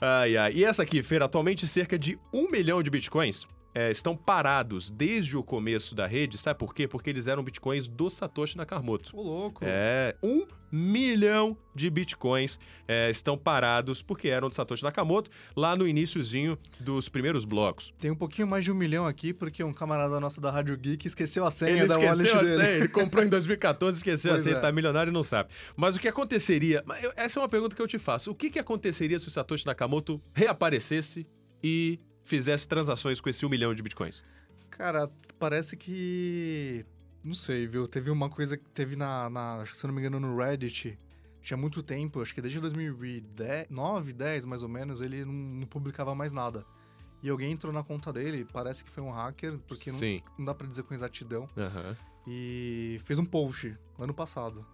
Ai, 0.00 0.36
ai. 0.36 0.52
E 0.54 0.64
essa 0.64 0.82
aqui, 0.82 1.02
Fer, 1.02 1.22
atualmente 1.22 1.66
cerca 1.66 1.98
de 1.98 2.18
um 2.32 2.50
milhão 2.50 2.82
de 2.82 2.90
bitcoins 2.90 3.46
é, 3.74 3.90
estão 3.90 4.16
parados 4.16 4.90
desde 4.90 5.36
o 5.36 5.42
começo 5.42 5.94
da 5.94 6.06
rede. 6.06 6.38
Sabe 6.38 6.58
por 6.58 6.74
quê? 6.74 6.86
Porque 6.86 7.10
eles 7.10 7.26
eram 7.26 7.42
bitcoins 7.42 7.88
do 7.88 8.10
Satoshi 8.10 8.56
Nakamoto. 8.56 9.16
Ô, 9.16 9.22
louco. 9.22 9.60
É, 9.62 10.14
um 10.22 10.46
milhão 10.70 11.56
de 11.74 11.90
bitcoins 11.90 12.58
é, 12.88 13.10
estão 13.10 13.36
parados 13.36 14.02
porque 14.02 14.28
eram 14.28 14.48
do 14.48 14.54
Satoshi 14.54 14.82
Nakamoto 14.82 15.30
lá 15.54 15.76
no 15.76 15.86
iniciozinho 15.86 16.58
dos 16.80 17.08
primeiros 17.08 17.44
blocos. 17.44 17.92
Tem 17.98 18.10
um 18.10 18.16
pouquinho 18.16 18.48
mais 18.48 18.64
de 18.64 18.72
um 18.72 18.74
milhão 18.74 19.06
aqui, 19.06 19.34
porque 19.34 19.62
um 19.62 19.72
camarada 19.72 20.18
nosso 20.18 20.40
da 20.40 20.50
Rádio 20.50 20.76
Geek 20.76 21.06
esqueceu 21.06 21.44
a 21.44 21.50
senha 21.50 21.72
Ele 21.72 21.86
da 21.86 21.96
wallet 21.98 22.22
esqueceu 22.22 22.40
a 22.40 22.42
dele. 22.42 22.62
senha, 22.62 22.76
ele 22.76 22.88
comprou 22.88 23.24
em 23.24 23.28
2014, 23.28 23.98
esqueceu 23.98 24.32
Pois 24.32 24.42
a 24.42 24.44
senha, 24.44 24.56
é. 24.56 24.60
tá 24.60 24.72
milionário 24.72 25.10
e 25.10 25.14
não 25.14 25.24
sabe. 25.24 25.50
Mas 25.76 25.96
o 25.96 26.00
que 26.00 26.08
aconteceria? 26.08 26.82
Essa 27.16 27.38
é 27.38 27.42
uma 27.42 27.48
pergunta 27.48 27.76
que 27.76 27.82
eu 27.82 27.88
te 27.88 27.98
faço. 27.98 28.30
O 28.30 28.34
que, 28.34 28.50
que 28.50 28.58
aconteceria 28.58 29.18
se 29.18 29.28
o 29.28 29.30
Satoshi 29.30 29.66
Nakamoto 29.66 30.20
reaparecesse 30.34 31.26
e 31.62 32.00
fizesse 32.24 32.66
transações 32.66 33.20
com 33.20 33.28
esse 33.28 33.44
um 33.44 33.48
milhão 33.48 33.74
de 33.74 33.82
bitcoins? 33.82 34.22
Cara, 34.70 35.10
parece 35.38 35.76
que. 35.76 36.84
Não 37.22 37.34
sei, 37.34 37.66
viu? 37.66 37.86
Teve 37.86 38.10
uma 38.10 38.28
coisa 38.28 38.56
que 38.56 38.68
teve 38.70 38.96
na, 38.96 39.30
na. 39.30 39.60
acho 39.62 39.72
que 39.72 39.78
Se 39.78 39.84
eu 39.84 39.88
não 39.88 39.94
me 39.94 40.00
engano, 40.00 40.18
no 40.18 40.36
Reddit. 40.36 40.98
Tinha 41.40 41.56
muito 41.56 41.82
tempo, 41.82 42.22
acho 42.22 42.32
que 42.32 42.40
desde 42.40 42.60
2009, 42.60 44.12
10 44.12 44.44
mais 44.44 44.62
ou 44.62 44.68
menos, 44.68 45.00
ele 45.00 45.24
não, 45.24 45.32
não 45.32 45.66
publicava 45.66 46.14
mais 46.14 46.32
nada. 46.32 46.64
E 47.20 47.28
alguém 47.28 47.50
entrou 47.52 47.72
na 47.72 47.82
conta 47.82 48.12
dele, 48.12 48.46
parece 48.52 48.84
que 48.84 48.90
foi 48.90 49.02
um 49.02 49.10
hacker, 49.10 49.58
porque 49.66 49.90
não, 49.90 49.98
não 50.38 50.44
dá 50.46 50.54
pra 50.54 50.66
dizer 50.66 50.82
com 50.84 50.94
exatidão, 50.94 51.48
Aham. 51.56 51.96
e 52.26 53.00
fez 53.04 53.18
um 53.18 53.24
post 53.24 53.76
ano 53.98 54.14
passado. 54.14 54.64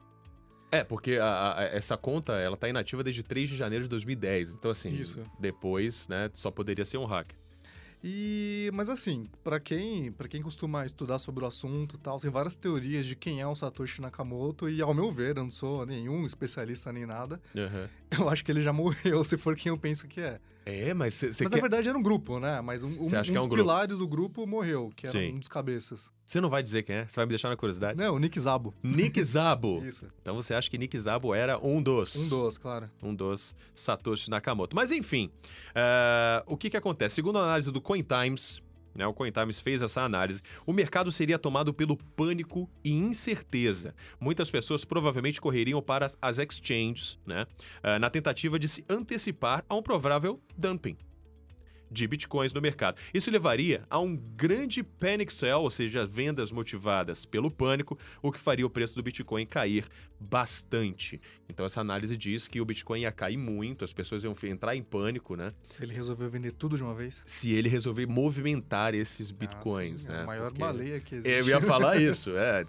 É, 0.70 0.84
porque 0.84 1.12
a- 1.16 1.54
a- 1.58 1.62
essa 1.64 1.96
conta, 1.96 2.34
ela 2.34 2.56
tá 2.56 2.68
inativa 2.68 3.02
desde 3.02 3.22
3 3.22 3.48
de 3.48 3.56
janeiro 3.56 3.84
de 3.84 3.88
2010. 3.90 4.50
Então, 4.50 4.70
assim, 4.70 4.90
Isso. 4.90 5.22
depois, 5.38 6.06
né, 6.08 6.30
só 6.34 6.50
poderia 6.50 6.84
ser 6.84 6.98
um 6.98 7.04
hacker. 7.06 7.36
E, 8.04 8.70
mas 8.74 8.88
assim, 8.88 9.26
pra 9.42 9.58
quem, 9.58 10.12
para 10.12 10.28
quem 10.28 10.40
costuma 10.40 10.86
estudar 10.86 11.18
sobre 11.18 11.42
o 11.42 11.46
assunto 11.48 11.98
tal, 11.98 12.20
tem 12.20 12.30
várias 12.30 12.54
teorias 12.54 13.04
de 13.04 13.16
quem 13.16 13.40
é 13.40 13.46
o 13.46 13.56
Satoshi 13.56 14.00
Nakamoto 14.00 14.68
e 14.70 14.80
ao 14.80 14.94
meu 14.94 15.10
ver, 15.10 15.36
eu 15.36 15.42
não 15.42 15.50
sou 15.50 15.84
nenhum 15.84 16.24
especialista 16.24 16.92
nem 16.92 17.04
nada, 17.04 17.40
Aham. 17.56 17.88
eu 18.16 18.28
acho 18.28 18.44
que 18.44 18.52
ele 18.52 18.62
já 18.62 18.72
morreu, 18.72 19.24
se 19.24 19.36
for 19.36 19.56
quem 19.56 19.70
eu 19.70 19.78
penso 19.78 20.06
que 20.06 20.20
é. 20.20 20.38
É, 20.68 20.92
mas 20.92 21.14
você 21.14 21.26
mas 21.28 21.36
quer... 21.38 21.50
na 21.50 21.60
verdade 21.62 21.88
era 21.88 21.96
um 21.96 22.02
grupo, 22.02 22.38
né? 22.38 22.60
Mas 22.60 22.84
um, 22.84 22.88
um, 22.88 23.06
acha 23.06 23.20
um 23.20 23.22
que 23.22 23.30
é 23.30 23.34
dos 23.34 23.44
um 23.44 23.48
grupo? 23.48 23.56
pilares 23.56 23.98
do 23.98 24.06
grupo 24.06 24.46
morreu, 24.46 24.92
que 24.94 25.06
era 25.06 25.18
Sim. 25.18 25.34
um 25.34 25.38
dos 25.38 25.48
cabeças. 25.48 26.12
Você 26.26 26.42
não 26.42 26.50
vai 26.50 26.62
dizer 26.62 26.82
quem 26.82 26.96
é? 26.96 27.08
Você 27.08 27.16
vai 27.16 27.24
me 27.24 27.30
deixar 27.30 27.48
na 27.48 27.56
curiosidade? 27.56 27.96
Não, 27.96 28.14
o 28.14 28.18
Nick 28.18 28.38
Zabo. 28.38 28.74
Nick 28.82 29.18
Zabo. 29.24 29.82
Isso. 29.82 30.06
Então 30.20 30.34
você 30.34 30.52
acha 30.52 30.68
que 30.68 30.76
Nick 30.76 30.98
Zabo 31.00 31.34
era 31.34 31.58
um 31.58 31.82
dos? 31.82 32.14
Um 32.16 32.28
dos, 32.28 32.58
claro. 32.58 32.90
um 33.02 33.14
dos 33.14 33.54
Satoshi 33.74 34.28
Nakamoto. 34.28 34.76
Mas 34.76 34.90
enfim, 34.90 35.30
eh, 35.74 36.44
o 36.46 36.54
que, 36.54 36.68
que 36.68 36.76
acontece? 36.76 37.14
Segundo 37.14 37.38
a 37.38 37.44
análise 37.44 37.70
do 37.70 37.80
CoinTimes, 37.80 38.60
né, 38.94 39.06
o 39.06 39.14
CoinTimes 39.14 39.60
fez 39.60 39.82
essa 39.82 40.02
análise, 40.02 40.42
o 40.66 40.72
mercado 40.72 41.10
seria 41.10 41.38
tomado 41.38 41.72
pelo 41.72 41.96
pânico 41.96 42.68
e 42.84 42.92
incerteza. 42.92 43.94
Muitas 44.20 44.50
pessoas 44.50 44.84
provavelmente 44.84 45.40
correriam 45.40 45.80
para 45.82 46.06
as, 46.20 46.38
exchanges, 46.38 47.18
né, 47.26 47.46
eh, 47.82 47.98
na 47.98 48.10
tentativa 48.10 48.58
de 48.58 48.68
se 48.68 48.84
antecipar 48.88 49.64
a 49.68 49.74
um 49.74 49.82
provável 49.82 50.40
dumping 50.56 50.96
de 51.90 52.06
bitcoins 52.06 52.52
no 52.52 52.60
mercado. 52.60 52.96
Isso 53.12 53.30
levaria 53.30 53.82
a 53.88 53.98
um 53.98 54.16
grande 54.16 54.82
panic 54.82 55.32
sell, 55.32 55.60
ou 55.62 55.70
seja, 55.70 56.04
vendas 56.06 56.50
motivadas 56.52 57.24
pelo 57.24 57.50
pânico, 57.50 57.98
o 58.22 58.30
que 58.32 58.38
faria 58.40 58.66
o 58.66 58.70
preço 58.70 58.94
do 58.94 59.02
Bitcoin 59.02 59.46
cair 59.46 59.84
bastante. 60.20 61.20
Então 61.48 61.64
essa 61.64 61.80
análise 61.80 62.16
diz 62.16 62.46
que 62.46 62.60
o 62.60 62.64
Bitcoin 62.64 63.00
ia 63.02 63.12
cair 63.12 63.36
muito, 63.36 63.84
as 63.84 63.92
pessoas 63.92 64.22
iam 64.24 64.34
entrar 64.44 64.76
em 64.76 64.82
pânico, 64.82 65.34
né? 65.36 65.52
Se 65.70 65.82
ele 65.82 65.94
resolveu 65.94 66.28
vender 66.28 66.52
tudo 66.52 66.76
de 66.76 66.82
uma 66.82 66.94
vez. 66.94 67.22
Se 67.24 67.52
ele 67.54 67.68
resolver 67.68 68.06
movimentar 68.06 68.94
esses 68.94 69.30
bitcoins, 69.30 70.06
Ah, 70.06 70.08
sim, 70.08 70.08
né? 70.08 70.18
É 70.18 70.22
a 70.22 70.26
maior 70.26 70.44
Porque- 70.50 70.60
baleia 70.60 71.00
que 71.00 71.14
existe. 71.16 71.30
Eu 71.30 71.48
ia 71.48 71.60
falar 71.60 71.96
isso, 72.02 72.30
é. 72.36 72.64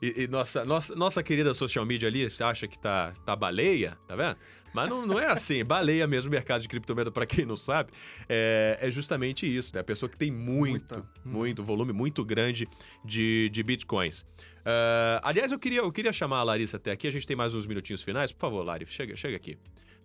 E, 0.00 0.22
e 0.24 0.28
nossa, 0.28 0.64
nossa, 0.64 0.94
nossa 0.94 1.22
querida 1.22 1.52
social 1.54 1.84
media 1.84 2.08
ali, 2.08 2.28
você 2.30 2.44
acha 2.44 2.68
que 2.68 2.78
tá, 2.78 3.12
tá 3.24 3.34
baleia, 3.34 3.96
tá 4.06 4.14
vendo? 4.14 4.36
Mas 4.74 4.90
não, 4.90 5.06
não 5.06 5.18
é 5.20 5.26
assim, 5.26 5.64
baleia 5.64 6.06
mesmo 6.06 6.28
o 6.28 6.32
mercado 6.32 6.60
de 6.62 6.68
criptomoeda, 6.68 7.10
pra 7.10 7.24
quem 7.26 7.44
não 7.44 7.56
sabe. 7.56 7.92
É, 8.28 8.43
é, 8.80 8.88
é 8.88 8.90
justamente 8.90 9.44
isso, 9.46 9.72
né? 9.74 9.80
A 9.80 9.84
pessoa 9.84 10.08
que 10.08 10.16
tem 10.16 10.30
muito, 10.30 10.94
Muita. 10.94 11.00
Hum. 11.00 11.04
muito 11.24 11.64
volume, 11.64 11.92
muito 11.92 12.24
grande 12.24 12.68
de, 13.04 13.48
de 13.50 13.62
bitcoins. 13.62 14.24
Ah, 14.64 15.20
aliás, 15.22 15.52
eu 15.52 15.58
queria, 15.58 15.80
eu 15.80 15.92
queria 15.92 16.12
chamar 16.12 16.38
a 16.38 16.42
Larissa 16.42 16.76
até 16.76 16.90
aqui. 16.92 17.06
A 17.06 17.10
gente 17.10 17.26
tem 17.26 17.36
mais 17.36 17.54
uns 17.54 17.66
minutinhos 17.66 18.02
finais. 18.02 18.32
Por 18.32 18.40
favor, 18.40 18.62
Lari, 18.64 18.86
chega, 18.86 19.14
chega 19.16 19.36
aqui. 19.36 19.56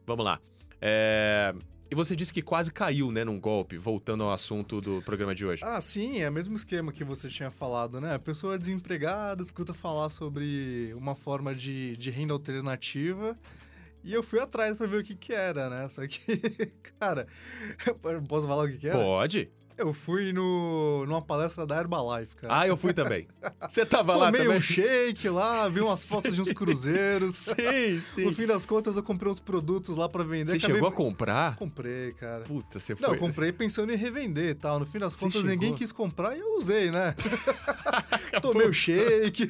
Vamos 0.06 0.26
lá. 0.26 0.40
É, 0.82 1.54
E 1.92 1.96
você 1.96 2.16
disse 2.16 2.32
que 2.34 2.42
quase 2.42 2.72
caiu, 2.72 3.12
né, 3.12 3.24
num 3.24 3.40
golpe, 3.40 3.78
voltando 3.78 4.24
ao 4.24 4.32
assunto 4.32 4.80
do 4.80 5.02
programa 5.02 5.34
de 5.34 5.46
hoje. 5.46 5.64
Ah, 5.66 5.82
sim, 5.82 6.20
é 6.20 6.30
o 6.30 6.32
mesmo 6.32 6.56
esquema 6.56 6.92
que 6.92 7.04
você 7.04 7.28
tinha 7.30 7.50
falado, 7.50 8.00
né? 8.00 8.14
A 8.16 8.20
pessoa 8.20 8.56
é 8.56 8.58
desempregada, 8.58 9.42
escuta 9.42 9.74
falar 9.74 10.10
sobre 10.10 10.94
uma 10.96 11.16
forma 11.16 11.54
de, 11.56 11.98
de 11.98 12.12
renda 12.12 12.34
alternativa. 12.34 13.36
E 14.04 14.14
eu 14.14 14.24
fui 14.24 14.40
atrás 14.40 14.78
pra 14.78 14.88
ver 14.88 14.98
o 14.98 15.04
que 15.04 15.16
que 15.16 15.34
era, 15.34 15.70
né? 15.70 15.90
Só 15.90 16.06
que, 16.08 16.20
cara, 17.00 17.28
posso 18.28 18.48
falar 18.48 18.64
o 18.64 18.70
que 18.70 18.78
que 18.78 18.88
era? 18.88 18.98
Pode? 18.98 19.52
Eu 19.80 19.94
fui 19.94 20.34
no, 20.34 21.06
numa 21.08 21.22
palestra 21.22 21.66
da 21.66 21.78
Herbalife, 21.80 22.36
cara. 22.36 22.60
Ah, 22.60 22.68
eu 22.68 22.76
fui 22.76 22.92
também. 22.94 23.28
Você 23.70 23.86
tava 23.86 24.14
lá 24.16 24.26
Tomei 24.26 24.42
também? 24.42 24.58
um 24.58 24.62
shake 24.62 25.30
lá, 25.30 25.68
vi 25.70 25.80
umas 25.80 26.04
fotos 26.06 26.36
de 26.36 26.42
uns 26.42 26.52
cruzeiros. 26.52 27.36
Sim, 27.36 28.02
No 28.26 28.34
fim 28.34 28.46
das 28.46 28.66
contas, 28.66 28.98
eu 28.98 29.04
comprei 29.04 29.32
uns 29.32 29.40
produtos 29.40 29.96
lá 29.96 30.10
pra 30.10 30.24
vender. 30.24 30.52
Você 30.52 30.58
acabei- 30.58 30.76
chegou 30.76 30.90
a 30.90 30.92
comprar? 30.92 31.56
Comprei, 31.56 32.12
cara. 32.14 32.42
Puta, 32.44 32.80
você 32.80 32.96
foi... 32.96 33.08
Não, 33.08 33.14
eu 33.14 33.20
comprei 33.20 33.52
pensando 33.54 33.92
em 33.94 33.96
revender 33.96 34.50
e 34.50 34.54
tal. 34.56 34.80
No 34.80 34.86
fim 34.86 35.00
das 35.00 35.16
contas, 35.16 35.44
ninguém 35.44 35.74
quis 35.74 35.92
comprar 35.92 36.36
e 36.36 36.40
eu 36.40 36.58
usei, 36.58 36.92
né? 36.92 37.16
Tomei 38.42 38.68
o 38.68 38.74
shake, 38.74 39.50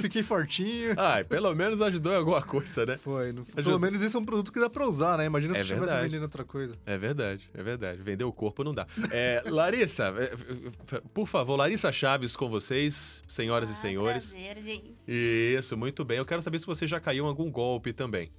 fiquei 0.00 0.22
fortinho. 0.22 0.94
Ai, 0.96 1.24
pelo 1.24 1.54
menos 1.54 1.80
ajudou 1.82 2.12
em 2.12 2.16
alguma 2.16 2.42
coisa, 2.42 2.86
né? 2.86 2.96
Foi. 2.96 3.32
no-. 3.32 3.44
Pelo 3.44 3.78
menos 3.78 4.00
isso 4.02 4.16
é 4.16 4.20
um 4.20 4.24
produto 4.24 4.52
que 4.52 4.60
dá 4.60 4.70
pra 4.70 4.86
usar, 4.86 5.18
né? 5.18 5.26
Imagina 5.26 5.54
É 5.54 5.58
se 5.58 5.62
estivesse 5.62 5.86
verdade. 5.86 6.08
vendendo 6.08 6.22
outra 6.22 6.44
coisa. 6.44 6.76
É 6.86 6.96
verdade, 6.98 7.50
é 7.54 7.62
verdade. 7.62 8.02
Vender 8.02 8.24
o 8.24 8.32
corpo 8.32 8.64
não 8.64 8.74
dá. 8.74 8.86
É, 9.10 9.31
é, 9.32 10.24
é, 10.24 11.00
por 11.14 11.26
favor, 11.26 11.56
Larissa 11.56 11.90
Chaves 11.92 12.36
com 12.36 12.48
vocês, 12.48 13.22
senhoras 13.28 13.68
e 13.68 13.72
Ah, 13.72 13.76
senhores. 13.76 14.30
Prazer, 14.32 14.62
gente. 14.62 14.92
Isso, 15.06 15.76
muito 15.76 16.04
bem. 16.04 16.18
Eu 16.18 16.26
quero 16.26 16.42
saber 16.42 16.58
se 16.58 16.66
você 16.66 16.86
já 16.86 17.00
caiu 17.00 17.24
em 17.24 17.28
algum 17.28 17.50
golpe 17.50 17.92
também. 17.92 18.30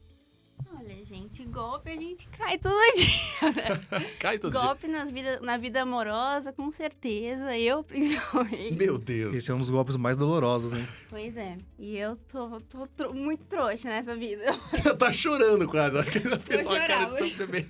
Olha, 0.75 1.03
gente, 1.03 1.43
golpe 1.45 1.91
a 1.91 1.95
gente 1.95 2.27
cai 2.29 2.57
todo 2.57 2.73
dia, 2.95 3.51
né? 3.51 4.05
Cai 4.19 4.37
todo 4.39 4.51
dia. 4.51 4.61
golpe 4.61 4.87
vida, 5.11 5.39
na 5.41 5.55
vida 5.57 5.81
amorosa, 5.81 6.51
com 6.51 6.71
certeza. 6.71 7.55
Eu, 7.57 7.83
principalmente. 7.83 8.73
Meu 8.73 8.97
Deus. 8.97 9.35
Esse 9.35 9.51
é 9.51 9.53
um 9.53 9.59
dos 9.59 9.69
golpes 9.69 9.95
mais 9.95 10.17
dolorosos, 10.17 10.73
hein? 10.73 10.85
Pois 11.09 11.37
é. 11.37 11.57
E 11.77 11.95
eu 11.97 12.15
tô, 12.17 12.59
tô 12.61 12.87
tro- 12.87 13.13
muito 13.13 13.45
trouxa 13.47 13.87
nessa 13.87 14.15
vida. 14.15 14.43
Já 14.83 14.95
tá 14.95 15.11
chorando 15.13 15.67
quase. 15.67 15.95
Ela 15.97 16.39
fez 16.39 16.65
uma 16.65 16.77
cara 16.79 17.05
de 17.05 17.19
sofrimento. 17.29 17.69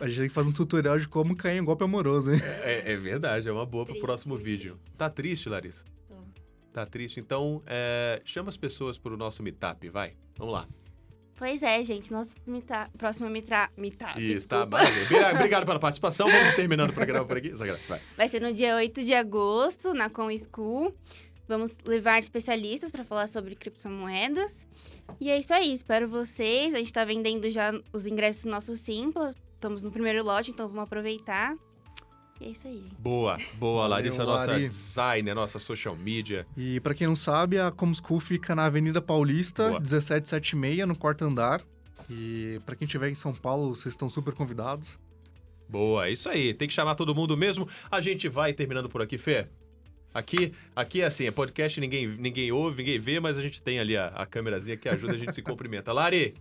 A 0.00 0.08
gente 0.08 0.18
tem 0.20 0.28
que 0.28 0.34
fazer 0.34 0.50
um 0.50 0.54
tutorial 0.54 0.98
de 0.98 1.06
como 1.06 1.36
cair 1.36 1.58
em 1.58 1.64
golpe 1.64 1.84
amoroso, 1.84 2.32
hein? 2.32 2.40
É, 2.62 2.92
é 2.92 2.96
verdade, 2.96 3.48
é 3.48 3.52
uma 3.52 3.66
boa 3.66 3.84
pro 3.84 3.92
Triste. 3.92 4.04
próximo 4.06 4.36
vídeo. 4.36 4.78
Tá 4.96 5.08
triste, 5.10 5.48
Larissa? 5.48 5.84
Tô. 6.08 6.14
Tá 6.72 6.86
triste? 6.86 7.20
Então, 7.20 7.62
é, 7.66 8.20
chama 8.24 8.48
as 8.48 8.56
pessoas 8.56 8.96
pro 8.98 9.16
nosso 9.16 9.42
meetup, 9.42 9.88
vai. 9.90 10.14
Vamos 10.36 10.54
lá. 10.54 10.66
Pois 11.40 11.62
é, 11.62 11.82
gente. 11.82 12.12
Nosso 12.12 12.36
mita, 12.46 12.90
próximo 12.98 13.30
mitra, 13.30 13.70
tá. 13.96 14.12
desculpa, 14.18 14.66
maravilha. 14.66 15.32
Obrigado- 15.32 15.64
pela 15.64 15.78
participação. 15.78 16.28
Vamos 16.30 16.54
terminando 16.54 16.90
o 16.90 16.92
programa 16.92 17.24
por 17.24 17.38
aqui. 17.38 17.48
Vai. 17.48 17.98
vai 18.14 18.28
ser 18.28 18.42
no 18.42 18.52
dia 18.52 18.76
8 18.76 19.02
de 19.02 19.14
agosto, 19.14 19.94
na 19.94 20.10
Com 20.10 20.28
School. 20.36 20.94
Vamos 21.48 21.78
levar 21.86 22.18
especialistas 22.18 22.92
para 22.92 23.04
falar 23.04 23.26
sobre 23.26 23.56
criptomoedas. 23.56 24.66
E 25.18 25.30
é 25.30 25.38
isso 25.38 25.54
aí, 25.54 25.72
espero 25.72 26.06
vocês. 26.06 26.74
A 26.74 26.78
gente 26.78 26.92
tá 26.92 27.06
vendendo 27.06 27.48
já 27.48 27.72
os 27.90 28.06
ingressos 28.06 28.44
do 28.44 28.50
nosso 28.50 28.76
Simpla. 28.76 29.34
Estamos 29.54 29.82
no 29.82 29.90
primeiro 29.90 30.22
lote, 30.22 30.50
então 30.50 30.68
vamos 30.68 30.82
aproveitar. 30.84 31.56
E 32.40 32.46
é 32.46 32.48
isso 32.48 32.66
aí, 32.66 32.78
gente. 32.78 32.94
Boa, 32.98 33.36
boa, 33.54 33.82
Valeu, 33.82 33.88
Larissa, 33.90 34.24
nossa 34.24 34.52
Lari. 34.52 34.66
designer, 34.66 35.34
nossa 35.34 35.58
social 35.58 35.94
media. 35.94 36.46
E 36.56 36.80
pra 36.80 36.94
quem 36.94 37.06
não 37.06 37.16
sabe, 37.16 37.58
a 37.58 37.70
Comschool 37.70 38.18
fica 38.18 38.54
na 38.54 38.64
Avenida 38.64 39.00
Paulista, 39.02 39.64
Boa. 39.68 39.80
1776, 39.80 40.88
no 40.88 40.96
quarto 40.96 41.24
andar. 41.24 41.60
E 42.08 42.58
pra 42.64 42.74
quem 42.74 42.86
estiver 42.86 43.10
em 43.10 43.14
São 43.14 43.34
Paulo, 43.34 43.74
vocês 43.76 43.92
estão 43.92 44.08
super 44.08 44.32
convidados. 44.34 44.98
Boa, 45.68 46.06
é 46.08 46.12
isso 46.12 46.28
aí. 46.28 46.52
Tem 46.54 46.66
que 46.66 46.74
chamar 46.74 46.94
todo 46.94 47.14
mundo 47.14 47.36
mesmo. 47.36 47.68
A 47.90 48.00
gente 48.00 48.28
vai 48.28 48.52
terminando 48.52 48.88
por 48.88 49.02
aqui, 49.02 49.16
Fê. 49.18 49.46
Aqui, 50.12 50.52
aqui 50.74 51.02
é 51.02 51.04
assim, 51.06 51.26
é 51.26 51.30
podcast, 51.30 51.78
ninguém, 51.80 52.08
ninguém 52.08 52.50
ouve, 52.50 52.78
ninguém 52.78 52.98
vê, 52.98 53.20
mas 53.20 53.38
a 53.38 53.42
gente 53.42 53.62
tem 53.62 53.78
ali 53.78 53.96
a, 53.96 54.06
a 54.08 54.26
câmerazinha 54.26 54.76
que 54.76 54.88
ajuda 54.88 55.12
a 55.12 55.16
gente 55.16 55.32
se 55.32 55.40
cumprimenta. 55.40 55.92
Lari, 55.92 56.34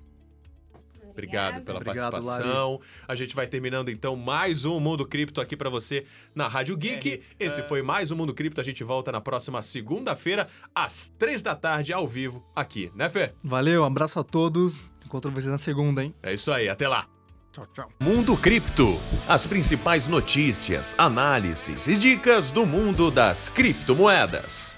obrigado 1.19 1.61
pela 1.63 1.79
Obrigado, 1.79 2.11
participação. 2.11 2.79
A 3.07 3.15
gente 3.15 3.35
vai 3.35 3.45
terminando 3.45 3.89
então 3.89 4.15
mais 4.15 4.63
um 4.63 4.79
Mundo 4.79 5.05
Cripto 5.05 5.41
aqui 5.41 5.57
pra 5.57 5.69
você 5.69 6.05
na 6.33 6.47
Rádio 6.47 6.77
Geek. 6.77 7.21
Esse 7.39 7.61
foi 7.63 7.81
mais 7.81 8.09
um 8.09 8.15
Mundo 8.15 8.33
Cripto. 8.33 8.61
A 8.61 8.63
gente 8.63 8.83
volta 8.83 9.11
na 9.11 9.19
próxima 9.19 9.61
segunda-feira, 9.61 10.47
às 10.73 11.11
três 11.17 11.43
da 11.43 11.55
tarde, 11.55 11.91
ao 11.91 12.07
vivo, 12.07 12.45
aqui, 12.55 12.91
né, 12.95 13.09
Fê? 13.09 13.33
Valeu, 13.43 13.81
um 13.81 13.85
abraço 13.85 14.19
a 14.19 14.23
todos. 14.23 14.81
Encontro 15.05 15.31
vocês 15.31 15.47
na 15.47 15.57
segunda, 15.57 16.03
hein? 16.03 16.13
É 16.23 16.33
isso 16.33 16.51
aí, 16.51 16.69
até 16.69 16.87
lá. 16.87 17.07
Tchau, 17.51 17.67
tchau. 17.73 17.91
Mundo 17.99 18.37
Cripto. 18.37 18.97
As 19.27 19.45
principais 19.45 20.07
notícias, 20.07 20.95
análises 20.97 21.87
e 21.87 21.97
dicas 21.97 22.51
do 22.51 22.65
mundo 22.65 23.09
das 23.09 23.49
criptomoedas. 23.49 24.77